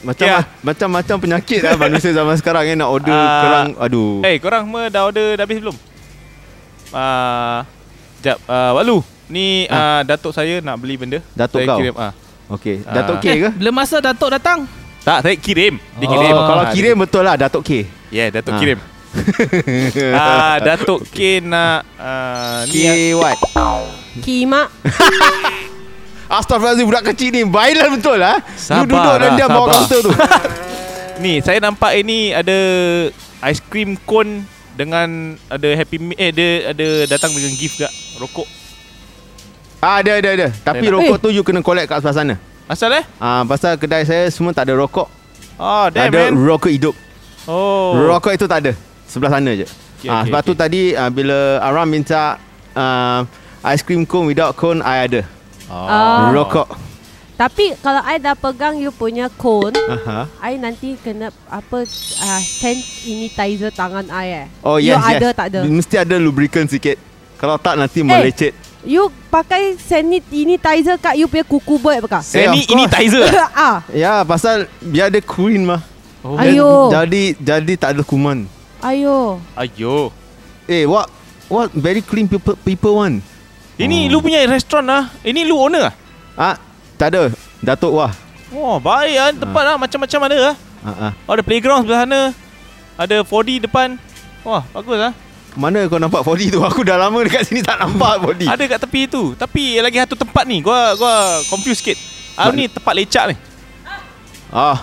Macam 0.00 0.24
Ya. 0.24 0.40
macam 0.64 0.88
macam 0.90 1.16
penyakit 1.18 1.60
lah 1.60 1.76
manusia 1.76 2.08
zaman 2.10 2.32
sekarang 2.34 2.64
yang 2.64 2.80
nak 2.80 2.88
order 2.88 3.12
Ah, 3.12 3.40
kerang. 3.42 3.68
Aduh. 3.78 4.24
Eh 4.24 4.40
korang 4.40 4.64
semua 4.64 4.88
dah 4.88 5.02
order 5.04 5.36
Dah 5.36 5.44
habis 5.44 5.60
belum 5.60 5.76
Ah, 6.90 7.68
Sekejap 8.16 8.38
uh, 8.42 8.70
Walu 8.74 8.98
Ni 9.28 9.68
uh, 9.68 10.00
Datuk 10.02 10.32
saya 10.32 10.58
nak 10.58 10.80
beli 10.80 10.96
benda 10.96 11.20
Datuk 11.30 11.60
saya 11.60 11.68
kau? 11.68 11.78
kirim 11.78 11.94
ah. 11.94 12.12
Okey, 12.50 12.82
Ah. 12.82 12.94
Datuk 12.96 13.16
K 13.18 13.26
Eh, 13.28 13.36
ke? 13.38 13.48
Bila 13.54 13.70
masa 13.76 13.96
Datuk 14.00 14.32
datang 14.32 14.64
Tak 15.00 15.20
saya 15.20 15.36
kirim 15.36 15.76
Dia 15.94 16.06
Oh. 16.08 16.10
kirim 16.10 16.34
Kalau 16.34 16.62
Ah, 16.62 16.72
kirim 16.72 16.96
betul 16.98 17.22
lah 17.22 17.36
Datuk 17.36 17.62
K. 17.62 17.70
Ya 18.08 18.16
yeah, 18.16 18.28
Datuk 18.32 18.56
Ah. 18.56 18.58
kirim 18.58 18.78
ah, 20.16 20.56
Datuk 20.58 21.02
K 21.06 21.42
nak 21.42 21.82
uh, 21.94 22.62
K 22.64 22.74
ni 22.74 23.10
what? 23.12 23.36
Kimak. 24.20 24.68
Astaghfirullahaladzim 26.30 26.86
budak 26.86 27.04
kecil 27.10 27.30
ni 27.32 27.42
Violent 27.42 27.90
betul 27.90 28.14
lah 28.14 28.38
Sabar 28.54 28.86
duduk 28.86 29.14
dan 29.18 29.28
lah, 29.28 29.34
dia 29.34 29.46
bawa 29.46 29.58
sabar. 29.58 29.74
counter 29.76 29.98
tu 30.00 30.10
Ni 31.22 31.42
saya 31.42 31.58
nampak 31.58 31.90
ini 31.96 32.30
ada 32.30 32.58
Ice 33.44 33.58
cream 33.60 33.98
cone 34.00 34.46
dengan 34.72 35.08
ada 35.50 35.68
happy 35.74 35.98
meal 35.98 36.14
eh 36.16 36.30
dia 36.30 36.48
ada 36.70 36.86
datang 37.10 37.34
dengan 37.34 37.50
gift 37.52 37.76
gak 37.76 37.90
rokok. 38.16 38.46
ah, 39.80 39.98
Ada 39.98 40.12
ada 40.16 40.28
ada 40.30 40.46
Tapi 40.54 40.86
Ada. 40.86 40.94
rokok 40.94 41.16
tu 41.18 41.28
you 41.30 41.42
kena 41.42 41.60
collect 41.60 41.90
kat 41.90 41.98
sebelah 41.98 42.14
sana 42.14 42.34
Asal 42.64 42.94
eh? 42.94 43.04
ah, 43.18 43.42
Pasal 43.42 43.74
kedai 43.74 44.06
saya 44.06 44.30
semua 44.30 44.54
tak 44.54 44.70
ada 44.70 44.78
rokok 44.78 45.10
Oh 45.58 45.90
damn 45.90 46.08
Ada 46.08 46.30
man. 46.30 46.38
rokok 46.38 46.70
hidup 46.70 46.94
Oh. 47.42 47.96
Rokok 47.98 48.30
itu 48.30 48.46
tak 48.46 48.62
ada 48.62 48.72
Sebelah 49.10 49.34
sana 49.34 49.50
je 49.58 49.66
Okay, 50.00 50.08
ah, 50.08 50.22
okay, 50.22 50.30
Sebab 50.30 50.40
tu 50.46 50.52
okay. 50.54 50.60
tadi 50.62 50.82
ah, 50.94 51.10
Bila 51.10 51.58
Aram 51.60 51.84
minta 51.90 52.38
ah, 52.72 53.26
Ice 53.74 53.82
cream 53.82 54.06
cone 54.06 54.30
without 54.30 54.54
cone 54.54 54.78
I 54.80 55.10
ada 55.10 55.22
Ah. 55.70 56.30
Rokok 56.34 56.66
Tapi 57.38 57.72
kalau 57.78 58.02
I 58.02 58.20
dah 58.20 58.36
pegang 58.36 58.76
you 58.76 58.92
punya 58.92 59.32
cone, 59.32 59.72
Aha. 59.72 60.28
I 60.44 60.60
nanti 60.60 60.98
kena 61.00 61.32
apa 61.48 61.88
uh, 62.20 62.42
sanitizer 62.44 63.72
tangan 63.72 64.12
I 64.12 64.44
eh. 64.44 64.46
Oh 64.60 64.76
you 64.76 64.92
yes 64.92 65.00
yes 65.00 65.16
ada 65.16 65.28
tak 65.32 65.46
ada? 65.48 65.60
Mesti 65.64 65.96
ada 65.96 66.20
lubricant 66.20 66.68
sikit 66.68 67.00
Kalau 67.40 67.56
tak 67.56 67.80
nanti 67.80 68.04
melecet 68.04 68.52
You 68.84 69.08
pakai 69.32 69.76
sanitizer 69.76 71.00
kat 71.00 71.16
you 71.16 71.28
punya 71.28 71.44
kuku 71.44 71.80
bird 71.80 72.04
bukan? 72.04 72.20
Eh, 72.20 72.24
of 72.24 72.28
Seni 72.28 72.60
course. 72.64 72.72
ini 72.72 72.84
Tizer. 72.88 73.24
ah, 73.56 73.84
Ya, 73.92 74.24
pasal 74.24 74.68
biar 74.80 75.12
dia 75.12 75.20
clean 75.20 75.68
mah. 75.68 75.80
Oh. 76.20 76.36
ayo. 76.36 76.88
Jadi 76.92 77.36
jadi 77.40 77.72
tak 77.76 77.96
ada 77.96 78.02
kuman. 78.04 78.44
Ayo. 78.80 79.40
Ayo. 79.56 80.08
Eh, 80.64 80.88
what 80.88 81.12
what 81.52 81.68
very 81.76 82.00
clean 82.00 82.24
people 82.24 82.56
people 82.64 82.96
one. 82.96 83.20
Ini 83.76 84.08
lu 84.08 84.24
punya 84.24 84.44
restoran 84.48 84.88
lah. 84.88 85.12
Ini 85.20 85.44
lu 85.44 85.56
owner 85.56 85.88
ah. 85.88 85.94
Ah, 86.36 86.56
tak 86.96 87.12
ada. 87.16 87.32
Datuk 87.60 87.92
Wah. 87.96 88.12
Wah, 88.50 88.76
baik 88.82 89.16
ah 89.20 89.30
tempat 89.30 89.62
lah 89.62 89.76
macam-macam 89.76 90.20
ada 90.26 90.38
ah. 90.52 90.56
Ah, 90.80 90.90
ah. 91.08 91.12
Oh, 91.28 91.32
ada 91.36 91.44
playground 91.44 91.84
sebelah 91.84 92.04
sana. 92.04 92.20
Ada 92.96 93.16
4D 93.24 93.68
depan. 93.68 93.96
Wah, 94.44 94.64
bagus 94.72 94.96
ah. 95.00 95.12
Mana 95.58 95.84
kau 95.90 95.98
nampak 95.98 96.22
body 96.22 96.48
tu? 96.48 96.62
Aku 96.62 96.86
dah 96.86 96.96
lama 96.96 97.20
dekat 97.26 97.42
sini 97.44 97.60
tak 97.60 97.76
nampak 97.80 98.22
body. 98.22 98.46
Ada 98.46 98.64
kat 98.64 98.78
tepi 98.86 99.10
tu. 99.10 99.34
Tapi 99.34 99.82
lagi 99.82 99.98
satu 99.98 100.16
tempat 100.16 100.44
ni. 100.46 100.62
Gua 100.62 100.94
gua 100.94 101.42
confused 101.50 101.82
sikit. 101.82 101.98
Ah 102.38 102.48
ni 102.54 102.70
tempat 102.70 102.94
lecak 102.94 103.24
ni. 103.34 103.36
Ah. 104.48 104.78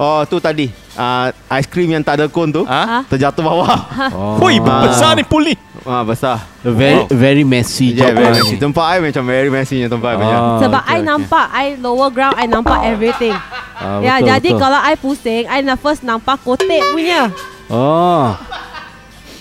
Oh, 0.00 0.24
tu 0.24 0.40
tadi. 0.40 0.72
Ah, 0.92 1.30
aiskrim 1.48 1.86
yang 1.86 2.02
tak 2.02 2.18
ada 2.18 2.26
kon 2.26 2.50
tu 2.50 2.66
Ah. 2.66 3.06
terjatuh 3.06 3.40
bawah. 3.40 3.78
Oh. 4.10 4.42
Hui, 4.42 4.58
besar 4.58 5.14
ni 5.14 5.22
pool 5.22 5.46
ni. 5.46 5.54
Ah, 5.82 6.02
besar. 6.02 6.42
Very 6.60 7.06
very 7.08 7.44
messy. 7.46 7.94
Yeah, 7.94 8.10
job 8.10 8.20
very 8.20 8.36
messy. 8.36 8.54
ni. 8.54 8.60
Tempat 8.60 8.84
I 8.84 8.96
macam 9.00 9.22
very 9.24 9.48
messy 9.48 9.74
punya 9.78 9.88
tempat 9.88 10.12
macam. 10.18 10.40
Ah, 10.40 10.58
Sebab 10.60 10.82
okay, 10.82 10.90
I 10.90 10.96
okay. 10.96 11.06
nampak 11.06 11.46
I 11.48 11.66
lower 11.78 12.10
ground 12.10 12.34
I 12.36 12.44
nampak 12.44 12.78
everything. 12.84 13.36
Ah, 13.80 14.02
ya, 14.02 14.18
betul, 14.18 14.28
jadi 14.28 14.48
betul. 14.50 14.60
kalau 14.60 14.78
I 14.78 14.94
pusing 14.94 15.44
I 15.46 15.58
na 15.62 15.74
first 15.74 16.02
nampak 16.02 16.36
kotek 16.42 16.82
punya. 16.90 17.30
Oh. 17.70 18.34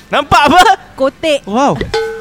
Nampak 0.08 0.42
apa? 0.48 0.62
Kotek. 0.96 1.44
Wow. 1.44 1.76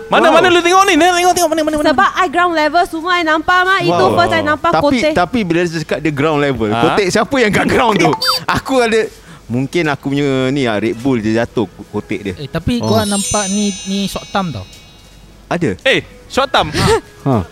Mana 0.08 0.26
Wow. 0.26 0.40
mana 0.40 0.46
lu 0.48 0.60
tengok 0.60 0.84
ni? 0.84 0.94
Tengok 0.96 1.34
tengok 1.36 1.50
mana 1.50 1.60
mana 1.62 1.76
mana. 1.76 1.88
Sebab 1.92 2.10
I 2.16 2.26
ground 2.28 2.54
level 2.56 2.82
semua 2.84 3.12
I 3.14 3.22
nampak 3.22 3.60
mah. 3.60 3.78
Itu 3.78 3.92
Wow. 4.02 4.16
first 4.16 4.32
I 4.32 4.40
nampak 4.40 4.70
tapi, 4.72 4.82
kotek. 4.82 5.12
Tapi 5.12 5.38
bila 5.44 5.60
dia 5.62 5.78
cakap 5.78 5.98
dia 6.00 6.12
ground 6.12 6.40
level, 6.40 6.68
Ah. 6.68 6.80
kotek 6.82 7.08
siapa 7.12 7.36
yang 7.36 7.52
kat 7.52 7.66
ground 7.66 7.94
tu? 7.98 8.10
Aku 8.48 8.80
ada 8.80 9.00
mungkin 9.44 9.84
aku 9.86 10.04
punya 10.08 10.24
ni 10.48 10.64
ah 10.64 10.76
Red 10.76 10.96
Bull 10.96 11.20
dia 11.20 11.44
jatuh 11.44 11.68
kotek 11.86 12.20
dia. 12.22 12.34
Eh 12.36 12.48
tapi 12.48 12.80
Oh. 12.80 12.88
kau 12.88 13.00
nampak 13.00 13.48
ni 13.48 13.68
ni 13.84 14.08
short 14.08 14.24
term 14.28 14.48
tau. 14.48 14.64
Ada. 15.46 15.76
Eh, 15.82 16.00
short 16.26 16.48
term. 16.48 16.72
Ha. 17.24 17.44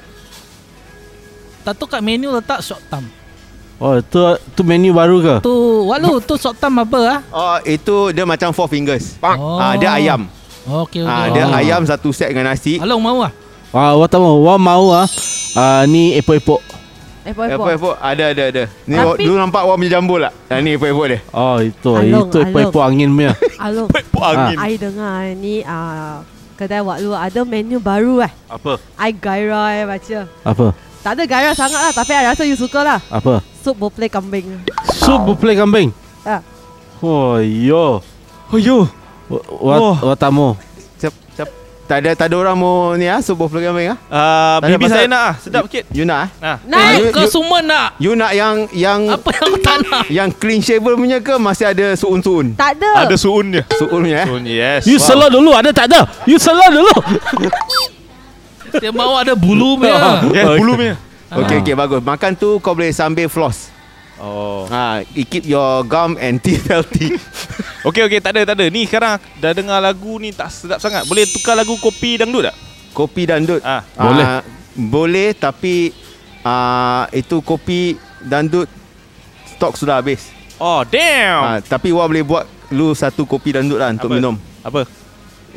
Tak 1.62 1.72
tahu 1.74 1.88
kat 1.90 2.00
menu 2.00 2.30
letak 2.30 2.60
short 2.60 2.80
term. 2.86 3.04
Oh, 3.76 4.00
tu 4.00 4.16
tu 4.56 4.64
menu 4.64 4.88
baru 4.90 5.20
ke? 5.20 5.34
Tu 5.42 5.52
walu 5.84 6.16
tu 6.24 6.40
short 6.40 6.56
term 6.56 6.72
apa 6.78 7.00
ah? 7.04 7.18
Oh, 7.28 7.56
itu 7.60 8.08
dia 8.08 8.24
macam 8.24 8.48
four 8.52 8.64
fingers. 8.66 9.20
Oh. 9.20 9.60
Ah, 9.60 9.76
dia 9.76 9.92
ayam. 9.92 10.24
Okey 10.66 11.00
okey. 11.00 11.06
Ah, 11.06 11.30
dia 11.30 11.44
Oh. 11.44 11.54
ayam 11.54 11.82
satu 11.82 12.10
set 12.10 12.28
dengan 12.28 12.50
nasi. 12.50 12.76
Along 12.76 12.98
mau 12.98 13.18
ah? 13.22 13.32
Ah, 13.70 13.94
awak 13.94 14.08
tahu, 14.08 14.22
awak 14.22 14.58
mau 14.58 14.90
ah. 14.90 15.06
Ah, 15.52 15.82
ni 15.84 16.14
epok-epok. 16.14 16.58
Epok-epok. 17.22 17.66
Epok-epok 17.66 17.94
ada 17.98 18.24
ada 18.30 18.42
ada. 18.46 18.64
Ni 18.84 18.94
Tapi- 18.94 19.18
dulu 19.20 19.34
nampak 19.34 19.62
orang 19.62 19.78
punya 19.78 19.92
jambul 19.92 20.18
tak? 20.20 20.32
Ah, 20.46 20.58
ni 20.58 20.70
epok-epok 20.74 21.06
dia. 21.08 21.20
Oh, 21.30 21.58
itu. 21.58 21.90
Along, 21.92 22.28
itu 22.28 22.36
epok-epok 22.40 22.82
angin 22.82 23.08
punya. 23.10 23.32
Along. 23.66 23.88
Pepok 23.88 24.24
angin. 24.24 24.56
I 24.56 24.72
dengar 24.74 25.22
ni 25.34 25.54
ah 25.62 26.22
kedai 26.56 26.80
Wak 26.80 26.98
Lu 26.98 27.12
ada 27.12 27.40
menu 27.42 27.78
baru 27.78 28.22
eh. 28.22 28.32
Apa? 28.46 28.78
I 28.96 29.10
gairah 29.12 29.68
eh 29.72 29.84
baca. 29.84 30.18
Apa? 30.42 30.66
Tak 31.02 31.12
ada 31.14 31.22
gairah 31.22 31.54
sangat 31.54 31.78
lah 31.80 31.92
tapi 31.92 32.10
I 32.10 32.26
rasa 32.26 32.42
you 32.42 32.58
suka 32.58 32.82
lah. 32.82 32.98
Apa? 33.06 33.38
Sup 33.60 33.74
boplay 33.74 34.06
kambing. 34.06 34.58
Sup 34.96 35.22
buffle 35.22 35.52
kambing. 35.52 35.90
Ah. 36.22 36.42
Oh, 36.98 37.38
yo. 37.38 38.02
Oh 38.48 38.58
yo. 38.58 38.86
Wat 39.28 39.42
Oh. 39.76 39.94
wat 40.04 40.16
tamu. 40.16 40.54
Siap, 40.96 41.14
siap. 41.32 41.48
Tak 41.86 41.98
ada 41.98 42.10
tak 42.14 42.26
ada 42.28 42.36
orang 42.36 42.54
mau 42.54 42.94
ni 42.94 43.06
ah 43.06 43.18
subuh 43.18 43.46
program 43.46 43.70
kambing 43.70 43.90
ah. 43.90 43.98
Ah, 44.06 44.56
Tak 44.58 44.68
bibi 44.72 44.86
saya 44.86 45.06
nak 45.06 45.22
ah, 45.22 45.34
sedap 45.36 45.62
sikit. 45.66 45.86
You 45.90 46.02
nak 46.02 46.18
ah? 46.18 46.28
Nah. 46.36 46.56
Nah, 46.64 46.86
you- 46.94 47.10
Kau 47.10 47.22
you- 47.22 47.30
semua 47.30 47.58
nak 47.60 47.88
You 47.96 48.12
nak 48.12 48.32
yang 48.32 48.66
yang 48.72 49.00
apa 49.08 49.30
yang 49.32 49.50
tak 49.60 49.78
nak? 49.84 50.04
yang 50.08 50.28
clean 50.32 50.58
shaver 50.58 50.94
punya 50.94 51.18
ke 51.18 51.34
masih 51.36 51.66
ada 51.68 51.94
suun-suun? 51.94 52.54
tak 52.54 52.74
ada. 52.76 53.06
Ada 53.06 53.14
suun 53.14 53.50
dia. 53.50 53.62
Suun 53.72 54.02
punya 54.02 54.16
eh. 54.18 54.26
Suun 54.26 54.42
yes. 54.44 54.82
You 54.84 54.98
Wow. 54.98 55.06
selo 55.06 55.26
dulu, 55.28 55.50
ada 55.52 55.70
tak 55.70 55.86
ada? 55.88 56.10
You 56.22 56.38
selo 56.38 56.66
dulu. 56.68 56.94
Dia 58.76 58.90
mau 58.90 59.14
ada 59.14 59.32
bulu 59.32 59.78
punya. 59.78 59.94
Yes, 60.34 60.46
bulu 60.58 60.72
punya. 60.74 60.94
Okey 61.28 61.56
okey 61.60 61.74
bagus. 61.74 62.00
Makan 62.00 62.34
tu 62.34 62.58
kau 62.58 62.72
boleh 62.72 62.90
sambil 62.90 63.26
floss. 63.26 63.70
Oh. 64.16 64.64
Ha, 64.72 65.04
it 65.12 65.28
keep 65.28 65.44
your 65.44 65.84
gum 65.84 66.16
and 66.16 66.40
teeth 66.40 66.64
healthy. 66.72 67.16
Okey 67.84 68.08
okey 68.08 68.20
tak 68.24 68.32
ada 68.32 68.48
tak 68.48 68.56
ada. 68.56 68.66
Ni 68.72 68.88
sekarang 68.88 69.20
dah 69.38 69.52
dengar 69.52 69.78
lagu 69.78 70.16
ni 70.16 70.32
tak 70.32 70.48
sedap 70.48 70.80
sangat. 70.80 71.04
Boleh 71.04 71.28
tukar 71.28 71.52
lagu 71.52 71.76
kopi 71.76 72.16
dangdut 72.16 72.48
tak? 72.48 72.56
kopi 72.96 73.28
dandut. 73.28 73.60
Ah. 73.60 73.84
Boleh. 73.92 74.24
Ah, 74.24 74.42
boleh 74.72 75.28
tapi 75.36 75.92
ah, 76.40 77.04
itu 77.12 77.44
kopi 77.44 78.00
dandut 78.24 78.64
stok 79.52 79.76
sudah 79.76 80.00
habis. 80.00 80.32
Oh 80.56 80.80
damn. 80.88 81.44
Ah, 81.44 81.58
tapi 81.60 81.92
Wah 81.92 82.08
boleh 82.08 82.24
buat 82.24 82.48
lu 82.72 82.96
satu 82.96 83.28
kopi 83.28 83.52
dandut 83.52 83.76
lah 83.76 83.92
untuk 83.92 84.08
Apa? 84.08 84.16
minum. 84.16 84.34
Apa? 84.64 84.88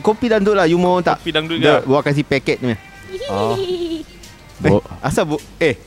Kopi 0.04 0.28
dandut 0.28 0.60
lah 0.60 0.68
you 0.68 0.76
mau 0.76 1.00
tak? 1.00 1.24
Kopi 1.24 1.32
dangdut 1.32 1.58
Dia, 1.64 1.80
ke? 1.80 1.88
Wah 1.88 2.04
kasih 2.04 2.28
paket 2.28 2.60
ni. 2.60 2.76
Oh. 3.32 3.56
Eh, 4.60 4.76
asal 5.00 5.24
bu 5.24 5.40
eh 5.56 5.80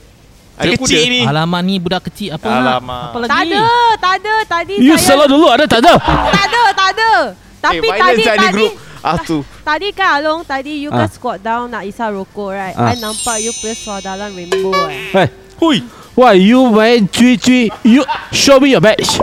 Ada 0.55 0.73
kuda? 0.73 0.85
kecil 0.85 1.03
ni. 1.07 1.21
Alamak 1.23 1.61
ni 1.63 1.75
budak 1.77 2.03
kecil 2.05 2.29
apa 2.33 2.45
Alamak. 2.45 2.81
nak? 2.83 3.03
Apa 3.09 3.17
lagi? 3.19 3.29
Tak 3.29 3.41
ada, 3.43 3.65
tak 3.97 4.15
ada. 4.15 4.35
Tadi 4.45 4.75
You 4.79 4.95
saya 4.95 5.07
selo 5.09 5.25
dulu, 5.27 5.47
ada 5.49 5.65
tak 5.65 5.81
ada? 5.81 5.95
tak 6.29 6.45
ada, 6.47 6.63
tak 6.73 6.89
ada. 6.93 7.11
Tapi 7.59 7.77
eh, 7.79 7.91
tadi 7.91 7.99
lah 7.99 8.11
ni 8.13 8.25
tadi 8.27 8.47
group. 8.51 8.73
Ah 9.01 9.17
tu. 9.19 9.39
tadi 9.69 9.89
kan 9.91 10.11
Along 10.17 10.41
tadi 10.43 10.79
you 10.79 10.91
kan 10.91 11.07
Ah. 11.07 11.11
squat 11.11 11.39
down 11.39 11.67
nak 11.69 11.83
isap 11.83 12.11
rokok 12.13 12.51
right. 12.53 12.75
Ah. 12.75 12.91
I 12.91 12.97
nampak 12.97 13.39
you 13.39 13.51
punya 13.53 13.75
suara 13.75 13.99
dalam 14.05 14.31
rainbow 14.31 14.75
eh. 14.87 15.11
Hey, 15.11 15.27
Hui. 15.57 15.79
why 16.13 16.35
you 16.35 16.69
main 16.69 17.07
cuy-cuy? 17.07 17.67
You 17.83 18.03
show 18.31 18.59
me 18.59 18.71
your 18.71 18.81
badge. 18.81 19.19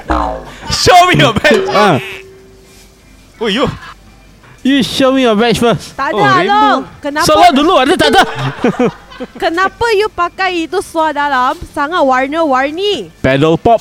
Show 0.70 1.00
me 1.06 1.16
your 1.16 1.32
badge. 1.32 1.64
Ah, 1.70 1.96
Hui 3.38 3.54
yo. 3.54 3.68
you 4.62 4.82
show 4.82 5.12
me 5.12 5.24
your 5.24 5.36
badge 5.36 5.56
first. 5.58 5.96
Tak 5.96 6.12
ada 6.12 6.16
Oh, 6.16 6.24
Along. 6.24 6.36
rainbow. 6.36 6.78
Kenapa 7.00 7.26
Selo 7.26 7.48
dulu, 7.54 7.74
ada 7.78 7.94
tak 7.94 8.10
ada? 8.10 8.24
kenapa 9.36 9.86
you 9.94 10.08
pakai 10.08 10.66
itu 10.66 10.80
suara 10.80 11.28
dalam 11.28 11.56
sangat 11.70 12.00
warna-warni? 12.00 13.12
Pedal 13.20 13.56
pop. 13.56 13.80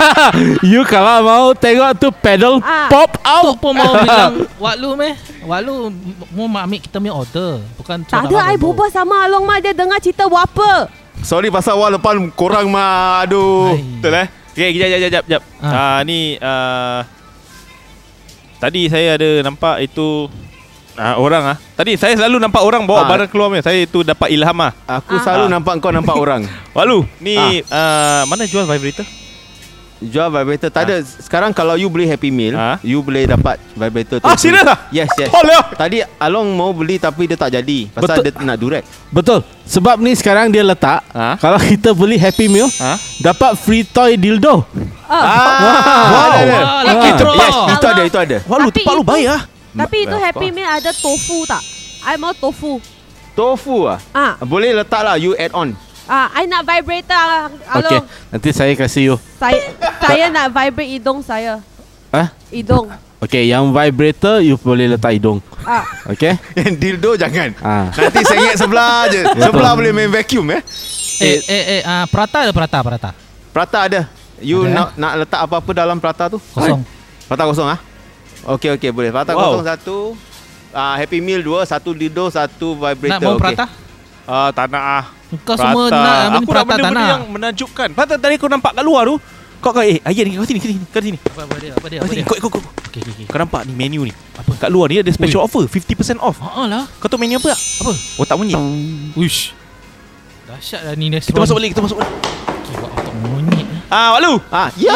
you 0.62 0.84
kalau 0.84 1.22
mau 1.22 1.46
tengok 1.52 1.90
tu 1.96 2.08
pedal 2.14 2.60
Ah. 2.60 2.86
pop 2.86 3.10
Tu 3.12 3.24
out. 3.24 3.56
pun 3.58 3.72
mau 3.72 3.96
bilang 3.96 4.44
Wak 4.62 4.74
Lu 4.76 4.94
meh 4.94 5.16
Wak 5.42 5.60
Lu 5.64 5.90
mau 6.30 6.46
ambil 6.46 6.78
kita 6.78 7.00
punya 7.00 7.10
order 7.10 7.58
Bukan 7.80 8.04
Tak 8.04 8.28
ada 8.28 8.52
I 8.52 8.54
berbual 8.54 8.92
sama 8.92 9.26
Along 9.26 9.42
mah 9.42 9.58
dia 9.58 9.72
dengar 9.72 9.98
cerita 9.98 10.28
apa. 10.28 10.86
Sorry 11.20 11.48
pasal 11.48 11.78
Wah 11.78 11.88
lepas 11.88 12.14
korang 12.34 12.68
mah 12.68 13.26
aduh. 13.26 13.74
Hai. 13.74 13.82
Betul 13.98 14.14
eh? 14.14 14.28
Okay, 14.52 14.68
kejap, 14.70 14.88
kejap, 14.90 15.00
kejap, 15.00 15.22
kejap. 15.24 15.42
Ah. 15.58 15.72
Ah. 15.72 15.98
ni 16.04 16.18
uh, 16.36 17.00
tadi 18.58 18.86
saya 18.86 19.16
ada 19.16 19.30
nampak 19.42 19.82
itu 19.82 20.28
ah, 20.94 21.16
orang 21.16 21.44
ah. 21.44 21.56
Tadi 21.72 21.94
saya 21.94 22.14
selalu 22.14 22.36
nampak 22.38 22.60
orang 22.60 22.82
bawa 22.82 23.02
Ah. 23.02 23.08
barang 23.08 23.28
keluar 23.28 23.48
punya. 23.48 23.60
Saya 23.60 23.80
itu 23.80 24.00
dapat 24.00 24.28
ilham 24.28 24.58
ah. 24.58 24.72
Aku 24.86 25.16
Ah. 25.16 25.22
selalu 25.22 25.44
Ah. 25.44 25.50
nampak 25.50 25.74
kau 25.78 25.90
nampak 25.90 26.14
orang. 26.14 26.42
Walu, 26.76 27.04
ni 27.18 27.36
ah. 27.66 28.22
mana 28.24 28.44
jual 28.44 28.64
vibrator? 28.64 29.04
Jual 30.02 30.28
vibrator 30.28 30.66
tak 30.66 30.82
ada. 30.84 30.98
Sekarang 30.98 31.50
kalau 31.50 31.78
you 31.78 31.86
beli 31.86 32.04
Happy 32.04 32.26
Meal, 32.28 32.52
Ah. 32.52 32.74
you 32.82 32.98
boleh 32.98 33.22
dapat 33.24 33.54
vibrator 33.72 34.18
tu. 34.18 34.26
Ah, 34.26 34.34
serius 34.34 34.66
ah? 34.66 34.90
Yes, 34.90 35.06
yes. 35.14 35.30
Oh, 35.30 35.38
leh. 35.40 35.54
Tadi 35.72 36.02
Along 36.18 36.50
mau 36.50 36.74
beli 36.74 36.98
tapi 36.98 37.24
dia 37.24 37.38
tak 37.38 37.54
jadi. 37.54 37.86
Pasal 37.88 38.18
Betul. 38.18 38.34
dia 38.34 38.42
nak 38.42 38.58
durek. 38.58 38.82
Betul. 39.08 39.46
Sebab 39.62 40.02
ni 40.02 40.10
sekarang 40.12 40.50
dia 40.50 40.60
letak. 40.60 41.06
Ha? 41.08 41.38
Kalau 41.38 41.54
kita 41.62 41.94
beli 41.94 42.18
Happy 42.18 42.50
Meal, 42.50 42.66
Ha? 42.72 42.98
dapat 43.20 43.54
free 43.54 43.84
toy 43.84 44.14
dildo. 44.16 44.66
Ah. 45.06 45.14
Ah, 45.14 45.28
Wow. 46.10 46.30
ada. 46.34 46.42
Wah, 46.42 46.62
laki 46.82 47.08
Ah. 47.12 47.30
Yes, 47.32 47.56
itu 47.70 47.86
ada, 47.86 48.02
itu 48.02 48.18
ada. 48.18 48.36
Walu, 48.42 48.68
Tapi 48.68 48.76
tempat 48.76 48.92
lu 48.92 48.98
itu- 48.98 49.06
baik 49.06 49.26
ah. 49.28 49.40
Tapi 49.72 50.04
itu 50.04 50.16
Happy. 50.16 50.48
Meal 50.50 50.68
ada 50.68 50.92
tofu 50.92 51.44
tak? 51.44 51.62
I 52.02 52.16
mau 52.16 52.32
tofu. 52.32 52.76
Tofu 53.32 53.88
ah. 53.88 53.96
Ah, 54.12 54.36
Boleh 54.38 54.72
letak 54.72 55.00
lah 55.00 55.16
you 55.16 55.32
add 55.34 55.52
on. 55.52 55.72
ah, 56.04 56.28
I 56.30 56.44
nak 56.44 56.62
vibrator 56.62 57.16
ah, 57.16 57.48
Okey, 57.78 57.96
Along. 57.96 58.04
nanti 58.28 58.50
saya 58.52 58.72
kasih 58.74 59.02
you. 59.08 59.16
Saya 59.38 59.56
saya 59.98 60.28
nak 60.28 60.52
vibrate 60.52 60.92
hidung 60.92 61.24
saya. 61.24 61.64
Ah? 62.08 62.28
Hidung. 62.50 62.92
Okey, 63.18 63.48
yang 63.48 63.70
vibrator 63.70 64.42
you 64.42 64.58
boleh 64.58 64.90
letak 64.90 65.16
hidung. 65.16 65.38
Ah, 65.62 65.86
Okey? 66.10 66.34
Yang 66.58 66.74
dildo 66.76 67.10
jangan. 67.14 67.54
Ah. 67.62 67.86
Nanti 67.88 68.20
sengit 68.22 68.58
sebelah 68.58 69.06
je. 69.08 69.22
Sebelah 69.22 69.72
boleh 69.72 69.94
main 69.94 70.10
vacuum 70.10 70.52
eh. 70.52 70.60
Eh 71.22 71.38
eh 71.40 71.64
eh 71.78 71.82
ah, 71.86 72.02
Prata 72.04 72.42
ada 72.42 72.50
prata 72.50 72.82
prata 72.82 73.10
Prata 73.54 73.78
ada. 73.86 74.00
You 74.42 74.66
Ada, 74.66 74.74
nak 74.74 74.88
nak 74.98 75.12
letak 75.22 75.40
apa-apa 75.40 75.70
dalam 75.70 75.96
prata 75.96 76.26
tu? 76.26 76.42
Kosong 76.42 76.82
Prata 77.24 77.46
kosong 77.46 77.70
ah. 77.70 77.78
Okey 78.44 78.70
okey 78.72 78.90
boleh. 78.90 79.10
Prata 79.10 79.32
Wow. 79.32 79.54
kosong 79.54 79.66
satu. 79.66 79.96
Ah 80.70 80.94
Happy 80.94 81.18
Meal 81.18 81.40
dua, 81.40 81.62
satu 81.62 81.92
dildo, 81.92 82.26
satu 82.26 82.74
vibrator. 82.74 83.12
Nak 83.12 83.20
mau 83.20 83.34
Okey. 83.34 83.42
prata 83.44 83.66
Ah, 84.22 84.48
tak 84.48 84.70
nak 84.70 84.82
ah. 84.82 85.04
Kau 85.42 85.54
semua 85.54 85.90
nak 85.90 86.38
Aku 86.38 86.46
nak 86.46 86.62
prata 86.62 86.62
tak 86.62 86.66
benda-benda 86.80 86.94
nak 86.96 87.10
yang 87.10 87.22
menakjubkan. 87.26 87.88
Prata 87.90 88.14
tadi 88.16 88.34
kau 88.36 88.46
nampak 88.46 88.72
kat 88.72 88.82
luar 88.82 89.04
tu. 89.04 89.16
Kau 89.58 89.70
kau 89.70 89.78
eh 89.78 89.98
ayat 90.00 90.24
ni 90.24 90.34
kau 90.34 90.42
sini 90.42 90.58
sini 90.58 90.74
kau 90.84 90.98
sini. 90.98 91.18
Apa, 91.20 91.42
apa 91.44 91.54
dia? 91.58 91.70
Apa 91.70 91.86
dia? 91.86 91.98
Kau 91.98 92.06
Apa 92.06 92.10
sini 92.10 92.18
dia? 92.18 92.26
ikut 92.26 92.36
ikut 92.38 92.50
ikut. 92.52 92.62
Okey, 92.88 93.00
okey, 93.00 93.12
okey. 93.12 93.26
Kau 93.26 93.38
nampak 93.38 93.62
ni 93.62 93.72
menu 93.72 94.02
ni. 94.02 94.12
Apa? 94.32 94.52
Kat 94.56 94.70
luar 94.70 94.86
ni 94.86 94.98
ada 94.98 95.10
special 95.10 95.42
offer 95.42 95.62
50% 95.64 96.18
off. 96.18 96.38
Ha 96.38 96.62
lah. 96.64 96.84
Kau 96.98 97.06
tahu 97.06 97.18
menu 97.18 97.36
apa 97.36 97.50
tak? 97.50 97.60
Apa? 97.78 97.92
Otak 98.16 98.36
monyet. 98.36 98.58
Uish. 99.12 99.54
Dahsyat 100.44 100.82
lah 100.82 100.94
ni 100.94 101.06
Kita 101.08 101.18
restoran. 101.20 101.42
masuk 101.42 101.54
balik, 101.56 101.68
kita 101.70 101.80
masuk 101.80 101.96
balik. 101.96 102.12
Okey, 102.12 102.74
buat 102.76 102.90
otak 102.92 103.14
monyet. 103.20 103.66
Ah, 103.88 104.08
Walu. 104.14 104.34
Ah, 104.48 104.68
ya. 104.74 104.94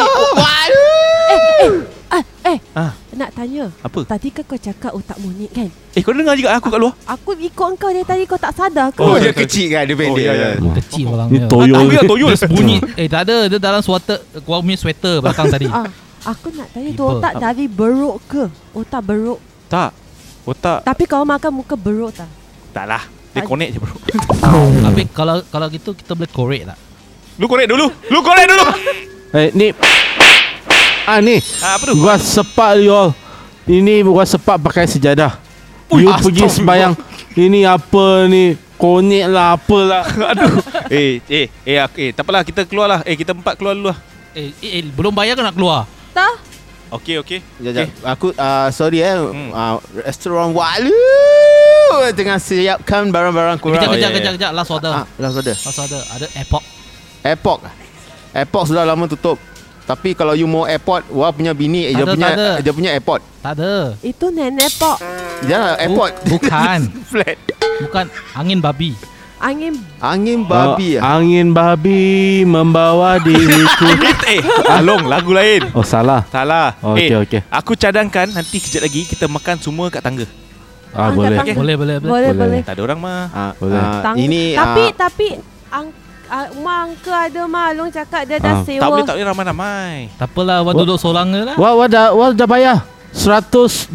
Ah, 2.07 2.23
eh, 2.47 2.57
Ah. 2.71 2.95
nak 3.11 3.35
tanya. 3.35 3.67
Apa? 3.83 4.07
Tadi 4.07 4.31
kan 4.31 4.43
kau 4.43 4.55
cakap 4.55 4.95
otak 4.95 5.19
monyet 5.19 5.51
kan? 5.51 5.67
Eh, 5.91 5.99
kau 5.99 6.15
dengar 6.15 6.39
juga 6.39 6.55
aku 6.55 6.71
kat 6.71 6.79
luar? 6.79 6.93
Aku 7.03 7.35
ikut 7.35 7.69
kau 7.75 7.91
dari 7.91 8.07
tadi 8.07 8.23
kau 8.23 8.39
tak 8.39 8.55
sadar 8.55 8.95
ke? 8.95 9.03
Oh, 9.03 9.19
dia 9.19 9.35
kecil 9.35 9.67
kan, 9.69 9.83
dia 9.83 9.95
pendek. 9.95 10.23
ya, 10.23 10.33
ya. 10.33 10.49
Kecil 10.79 11.05
orang 11.05 11.27
Ni 11.27 11.37
dia. 11.37 11.51
toyol. 11.51 11.75
Aku 11.75 11.91
yang 11.91 12.07
toyol 12.07 12.29
Bunyi. 12.47 12.77
Eh, 12.95 13.07
tak 13.11 13.27
ada. 13.27 13.51
Dia 13.51 13.59
dalam 13.59 13.83
sweater. 13.83 14.23
Kau 14.39 14.63
punya 14.63 14.79
sweater 14.79 15.19
belakang 15.19 15.51
tadi. 15.51 15.67
Ah, 15.67 15.83
aku 16.23 16.47
nak 16.55 16.71
tanya 16.71 16.89
tu 16.91 17.03
otak 17.03 17.33
dari 17.35 17.65
beruk 17.67 18.23
ke? 18.25 18.43
Otak 18.71 19.01
beruk. 19.03 19.39
Tak. 19.67 19.91
Otak. 20.47 20.87
Tapi 20.87 21.03
kau 21.03 21.27
makan 21.27 21.59
muka 21.59 21.75
beruk 21.75 22.15
tak? 22.15 22.29
Tak 22.71 22.87
lah. 22.87 23.03
Dia 23.35 23.43
connect 23.43 23.75
je 23.75 23.79
bro. 23.83 23.91
Habis 24.87 25.05
kalau 25.11 25.43
kalau 25.51 25.67
gitu 25.67 25.91
kita 25.91 26.15
boleh 26.15 26.31
korek 26.31 26.63
tak? 26.63 26.79
Lu 27.35 27.45
connect 27.45 27.67
dulu. 27.67 27.85
Lu 28.07 28.23
connect 28.23 28.47
dulu. 28.47 28.63
Eh, 29.35 29.51
ni. 29.51 29.67
Ah, 31.07 31.23
ni. 31.23 31.39
Ah, 31.63 31.79
apa 31.79 31.87
tu? 31.87 31.95
Gua 31.95 32.19
sepak 32.19 32.83
you 32.83 32.91
all. 32.91 33.15
Ini 33.63 34.03
gua 34.03 34.27
sepak 34.27 34.59
pakai 34.59 34.83
sejadah. 34.85 35.39
Ui, 35.87 36.03
you 36.03 36.11
pergi 36.11 36.51
sembayang. 36.51 36.99
Ini 37.31 37.63
apa 37.63 38.27
ni? 38.27 38.59
Konyek 38.75 39.25
lah, 39.25 39.55
apalah. 39.55 40.03
Aduh. 40.35 40.59
eh, 40.91 41.23
eh, 41.25 41.47
eh, 41.63 41.77
ak- 41.79 41.95
eh, 41.97 42.11
tak 42.11 42.27
apalah 42.27 42.43
kita 42.43 42.67
keluar 42.67 42.85
lah. 42.85 42.99
Eh, 43.01 43.15
kita 43.15 43.31
empat 43.31 43.55
keluar 43.55 43.71
dulu 43.71 43.89
lah. 43.89 43.97
Eh, 44.35 44.51
eh, 44.59 44.71
eh 44.77 44.83
belum 44.83 45.15
bayar 45.15 45.33
ke 45.33 45.41
nak 45.41 45.55
keluar? 45.55 45.87
Tak? 46.11 46.43
Okey, 46.93 47.23
okey. 47.23 47.39
Sekejap, 47.57 47.87
sekejap. 47.87 48.05
Aku 48.05 48.27
uh, 48.31 48.67
sorry 48.69 48.99
eh. 49.01 49.15
Hmm. 49.15 49.49
Uh, 49.49 49.75
restoran 50.03 50.51
Walu 50.51 50.93
tengah 52.13 52.37
siapkan 52.37 53.07
barang-barang 53.07 53.57
kurang. 53.57 53.79
Kejap, 53.79 53.89
Oh, 53.89 53.95
kejap, 53.95 54.07
ya, 54.07 54.13
ya. 54.13 54.17
kejap, 54.19 54.33
kejap. 54.35 54.51
Last 54.51 54.71
order. 54.71 54.91
Ah, 54.93 55.05
last 55.17 55.35
order. 55.35 55.55
Last 55.55 55.79
order. 55.79 56.01
Ada 56.05 56.27
airport. 56.35 56.63
Airport. 57.23 57.59
Airport 58.29 58.63
sudah 58.67 58.83
lama 58.83 59.07
tutup. 59.07 59.39
Tapi 59.87 60.11
kalau 60.11 60.35
you 60.35 60.43
mau 60.43 60.67
airport, 60.67 61.07
wah 61.09 61.31
punya 61.31 61.55
bini 61.55 61.87
dia 61.87 62.03
Tak 62.03 62.03
ada, 62.03 62.11
punya 62.11 62.27
tak 62.27 62.35
ada. 62.35 62.49
dia 62.59 62.73
punya 62.75 62.89
airport. 62.91 63.21
Tak 63.39 63.51
ada. 63.55 63.73
Itu 64.03 64.25
nenek 64.27 64.69
pok. 64.75 64.97
Jangan 65.47 65.73
airport. 65.79 66.11
Bu- 66.19 66.35
bukan. 66.35 66.79
Flat. 67.11 67.37
Bukan 67.79 68.05
angin 68.35 68.59
babi. 68.59 68.91
Angin 69.37 69.77
Angin 70.01 70.41
babi 70.43 70.97
oh, 70.97 70.99
ah. 70.99 71.15
Angin 71.15 71.53
babi 71.53 72.01
membawa 72.43 73.21
diriku. 73.21 73.85
eh, 74.33 74.41
Along 74.67 75.05
lagu 75.05 75.31
lain. 75.31 75.71
Oh, 75.71 75.85
salah. 75.85 76.25
Salah. 76.27 76.73
Okey, 76.83 77.07
eh, 77.07 77.21
okey. 77.21 77.41
Aku 77.47 77.77
cadangkan 77.77 78.27
nanti 78.27 78.57
kejap 78.57 78.83
lagi 78.83 79.05
kita 79.05 79.29
makan 79.29 79.61
semua 79.61 79.87
kat 79.87 80.01
tangga. 80.01 80.25
Ah, 80.91 81.13
Angkat 81.13 81.15
boleh. 81.15 81.37
tangan. 81.37 81.55
Boleh, 81.55 81.75
boleh, 81.77 81.95
boleh. 82.01 82.11
Boleh, 82.11 82.31
Boleh. 82.33 82.47
boleh. 82.49 82.61
Tak 82.65 82.73
ada 82.75 82.81
orang 82.81 82.99
mah. 82.99 83.21
Ah, 83.29 83.51
Boleh. 83.55 83.77
ah, 83.77 84.01
Tang- 84.01 84.17
ini 84.17 84.43
tapi 84.51 84.83
ah, 84.83 84.89
tapi 84.97 85.27
ang, 85.69 85.85
uh, 86.27 86.47
mak 86.59 86.77
angka 86.87 87.15
ada 87.27 87.41
mah 87.43 87.67
Long 87.71 87.89
cakap 87.89 88.23
dia 88.23 88.37
dah 88.37 88.59
Ah. 88.59 88.63
sewa. 88.63 88.81
Tak 88.81 88.89
boleh, 88.89 89.03
tak 89.03 89.15
boleh 89.15 89.27
ramai-ramai. 89.27 89.93
Tak 90.15 90.27
apalah, 90.27 90.57
Wah. 90.61 90.73
duduk 90.75 90.97
seorang 90.97 91.27
je 91.31 91.41
lah. 91.43 91.55
Wah, 91.55 91.73
wah 91.73 91.87
dah, 91.87 92.05
wah 92.13 92.29
dah 92.31 92.47
bayar. 92.47 92.77
125 93.11 93.91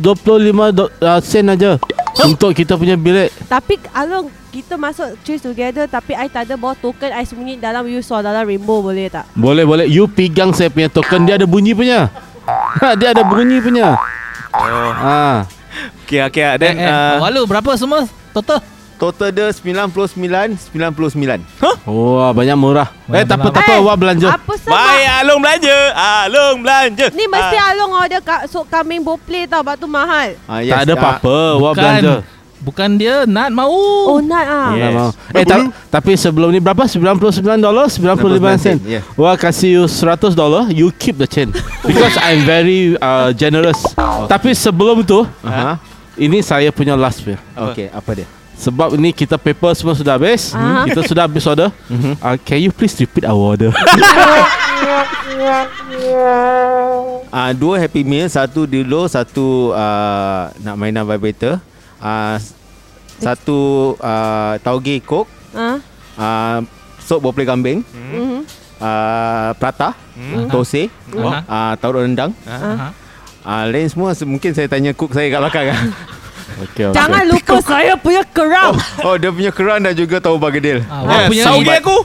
do, 0.73 0.91
uh, 0.99 1.21
sen 1.23 1.47
aja 1.47 1.79
untuk 2.21 2.53
kita 2.53 2.75
punya 2.75 2.97
bilik. 2.97 3.31
Tapi 3.47 3.79
Along 3.93 4.29
kita 4.49 4.77
masuk 4.77 5.17
choose 5.23 5.41
together 5.41 5.89
tapi 5.89 6.13
I 6.13 6.29
tak 6.29 6.45
ada 6.45 6.61
bawa 6.61 6.77
token 6.77 7.09
I 7.09 7.25
sembunyi 7.25 7.57
dalam 7.57 7.89
you 7.89 8.05
saw 8.05 8.21
dalam 8.21 8.45
rainbow 8.45 8.85
boleh 8.85 9.09
tak? 9.09 9.25
Boleh, 9.33 9.65
boleh. 9.65 9.87
You 9.89 10.05
pegang 10.05 10.53
saya 10.53 10.69
punya 10.69 10.93
token. 10.93 11.25
Dia 11.25 11.41
ada 11.41 11.49
bunyi 11.49 11.73
punya. 11.73 12.13
Ha, 12.83 12.99
dia 12.99 13.17
ada 13.17 13.25
bunyi 13.25 13.63
punya. 13.63 13.97
Oh. 14.53 14.93
Ah. 14.93 15.49
Okey, 16.05 16.21
okey. 16.29 16.45
Eh, 16.45 16.55
Then 16.61 16.77
eh, 16.77 16.85
uh, 16.85 17.17
Walu 17.25 17.49
berapa 17.49 17.73
semua 17.81 18.05
total? 18.37 18.61
Total 19.03 19.35
dia 19.35 19.47
99 19.51 19.91
99. 20.71 21.43
Wah, 21.83 22.31
banyak 22.31 22.55
murah. 22.55 22.87
eh, 23.11 23.11
Banyak 23.11 23.27
tak 23.27 23.35
apa, 23.35 23.43
murah. 23.43 23.57
tak 23.59 23.63
apa. 23.67 23.75
Wah 23.83 23.97
belanja. 23.99 24.29
Apa 24.31 24.53
sebab? 24.55 24.71
Baik, 24.73 25.07
Along 25.19 25.41
belanja. 25.43 25.77
Along 26.23 26.57
belanja. 26.63 27.07
Ni 27.11 27.25
mesti 27.27 27.57
Ah. 27.59 27.69
Along 27.69 27.93
order 27.97 28.21
kat 28.21 28.41
sok 28.47 28.71
kambing 28.71 29.03
boplay 29.03 29.45
tau 29.45 29.59
Sebab 29.61 29.75
tu 29.77 29.87
mahal 29.87 30.39
Ah, 30.45 30.63
tak 30.63 30.81
ada 30.85 30.93
apa-apa. 30.95 31.37
Wah 31.59 31.73
belanja. 31.73 32.23
Bukan 32.63 32.95
dia 32.95 33.27
Nat 33.27 33.51
mau. 33.51 33.75
Oh 34.07 34.23
Nat 34.23 34.47
ah 34.47 34.71
Yes. 34.71 34.79
Tak 34.79 34.93
mau. 34.95 35.11
Eh, 35.11 35.43
Berapa 35.43 35.51
ta- 35.51 35.71
tapi 35.91 36.13
sebelum 36.15 36.49
ni 36.49 36.63
berapa? 36.63 36.87
99 36.87 37.43
dolar, 37.59 37.91
95 37.91 38.55
sen. 38.55 38.79
Yeah. 38.87 39.03
Wah 39.15 39.35
kasih 39.35 39.71
you 39.73 39.85
100 39.85 40.31
dolar, 40.33 40.71
you 40.71 40.95
keep 40.95 41.19
the 41.19 41.27
chain 41.27 41.51
because 41.83 42.15
I'm 42.17 42.47
very 42.47 42.95
uh, 42.97 43.35
generous. 43.35 43.83
Tapi 44.25 44.55
sebelum 44.55 45.03
tu, 45.03 45.27
Aha. 45.43 45.75
ini 46.15 46.39
saya 46.39 46.71
punya 46.71 46.95
last 46.95 47.19
punya. 47.21 47.35
Okey, 47.53 47.91
apa 47.91 48.11
dia? 48.15 48.31
Sebab 48.55 48.95
ini 48.95 49.11
kita 49.11 49.35
paper 49.35 49.73
semua 49.73 49.93
sudah 49.93 50.15
habis, 50.15 50.53
Ah. 50.53 50.85
kita 50.85 51.03
sudah 51.03 51.25
habis 51.25 51.43
order. 51.43 51.73
Uh, 52.19 52.37
can 52.39 52.59
you 52.59 52.71
please 52.71 52.95
repeat 52.97 53.25
our 53.25 53.57
order? 53.57 53.73
Ah, 57.29 57.51
dua 57.51 57.81
happy 57.81 58.03
meal, 58.03 58.29
satu 58.29 58.65
dilo, 58.65 59.09
satu 59.09 59.73
ah, 59.73 60.53
nak 60.59 60.77
mainan 60.77 61.03
vibrator. 61.03 61.57
Ah, 61.97 62.37
satu 63.17 63.59
ah, 63.99 64.61
tauge 64.61 65.01
coke, 65.01 65.31
Ah, 65.51 65.81
ah, 66.15 66.59
sop 66.99 67.21
boplay 67.21 67.45
kambing, 67.45 67.81
mhm. 67.87 68.45
ah, 68.79 69.57
prata, 69.57 69.97
Hmm. 70.13 70.47
tose, 70.47 70.93
Aha. 71.11 71.41
ah, 71.43 71.73
tauruk 71.75 72.05
rendang. 72.05 72.37
Aha. 72.45 72.93
Ah, 73.41 73.65
lain 73.65 73.89
semua 73.89 74.13
se- 74.13 74.25
mungkin 74.25 74.53
saya 74.53 74.69
tanya 74.69 74.93
cook 74.93 75.11
saya 75.11 75.27
kat 75.27 75.41
belakang 75.41 75.67
kan. 75.67 75.83
okay, 76.61 76.83
okay. 76.89 76.97
Jangan 76.97 77.23
lupa 77.25 77.57
saya 77.61 77.95
punya 77.97 78.23
kerang 78.29 78.75
Oh, 79.01 79.15
dia 79.17 79.31
punya 79.33 79.53
keran 79.55 79.81
dan 79.85 79.95
juga 79.97 80.21
tahu 80.21 80.37
bergedil. 80.37 80.85
Ah, 80.87 81.25
Eh, 81.25 81.33
punya 81.33 81.45
sauge 81.45 81.73
aku. 81.73 81.99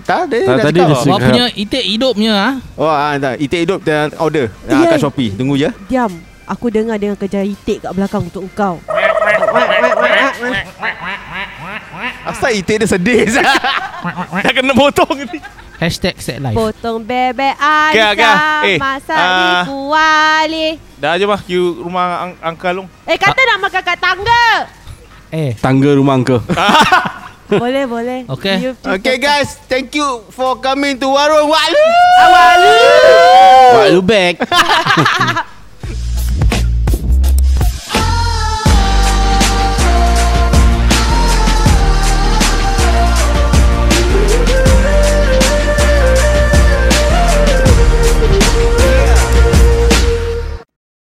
Tak 0.00 0.26
ada. 0.26 0.38
Tak, 0.42 0.56
tadi 0.64 0.78
cakap. 0.80 0.88
dia 0.90 1.12
Awak 1.12 1.20
punya 1.22 1.44
itik 1.54 1.84
hidupnya 1.86 2.32
ah. 2.34 2.54
Oh, 2.74 2.88
ah, 2.90 3.14
tak. 3.14 3.34
Itik 3.38 3.60
hidup 3.68 3.80
dan 3.84 4.10
order 4.16 4.48
ah, 4.66 4.80
Yeah. 4.80 4.90
kat 4.90 4.98
Shopee. 4.98 5.30
Tunggu 5.36 5.54
je. 5.54 5.70
Diam 5.86 6.10
Aku 6.50 6.66
dengar 6.66 6.98
dengan 6.98 7.14
kerja 7.14 7.46
itik 7.46 7.78
kat 7.86 7.92
belakang 7.94 8.26
untuk 8.26 8.42
engkau 8.42 8.82
Asal 12.26 12.58
itik 12.58 12.82
dia 12.82 12.88
sedih 12.90 13.22
Dah 14.44 14.50
kena 14.50 14.74
potong 14.74 15.14
ni. 15.14 15.38
Hashtag 15.80 16.20
set 16.20 16.38
life. 16.38 16.52
Potong 16.52 17.00
bebek 17.00 17.56
Okey, 17.56 18.04
okey. 18.12 18.20
Aisyah 18.20 18.36
Eh, 18.62 18.76
Masak 18.76 19.16
ah. 19.16 19.32
di 19.32 19.48
kuali 19.66 20.68
Dah 20.94 21.16
je 21.16 21.24
mah 21.24 21.40
you 21.46 21.80
rumah 21.80 22.06
ang- 22.22 22.38
Angka 22.44 22.68
Long. 22.70 22.84
Eh 23.02 23.16
kata 23.16 23.40
nak 23.40 23.58
makan 23.62 23.82
kat 23.82 23.96
tangga 23.98 24.44
Eh, 25.30 25.56
Tangga 25.56 25.94
rumah 25.94 26.14
angka. 26.14 26.42
Boleh 27.50 27.82
boleh 27.82 28.28
Okey. 28.28 28.56
You- 28.60 28.76
Okay 28.78 29.16
guys, 29.16 29.56
thank 29.66 29.90
you 29.90 30.04
for 30.28 30.60
coming 30.60 30.94
to 30.94 31.06
Warung 31.06 31.48
Walu. 31.48 31.86
Wah, 33.72 33.86
you 33.88 34.02
back. 34.02 34.36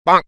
Bonk. 0.06 0.24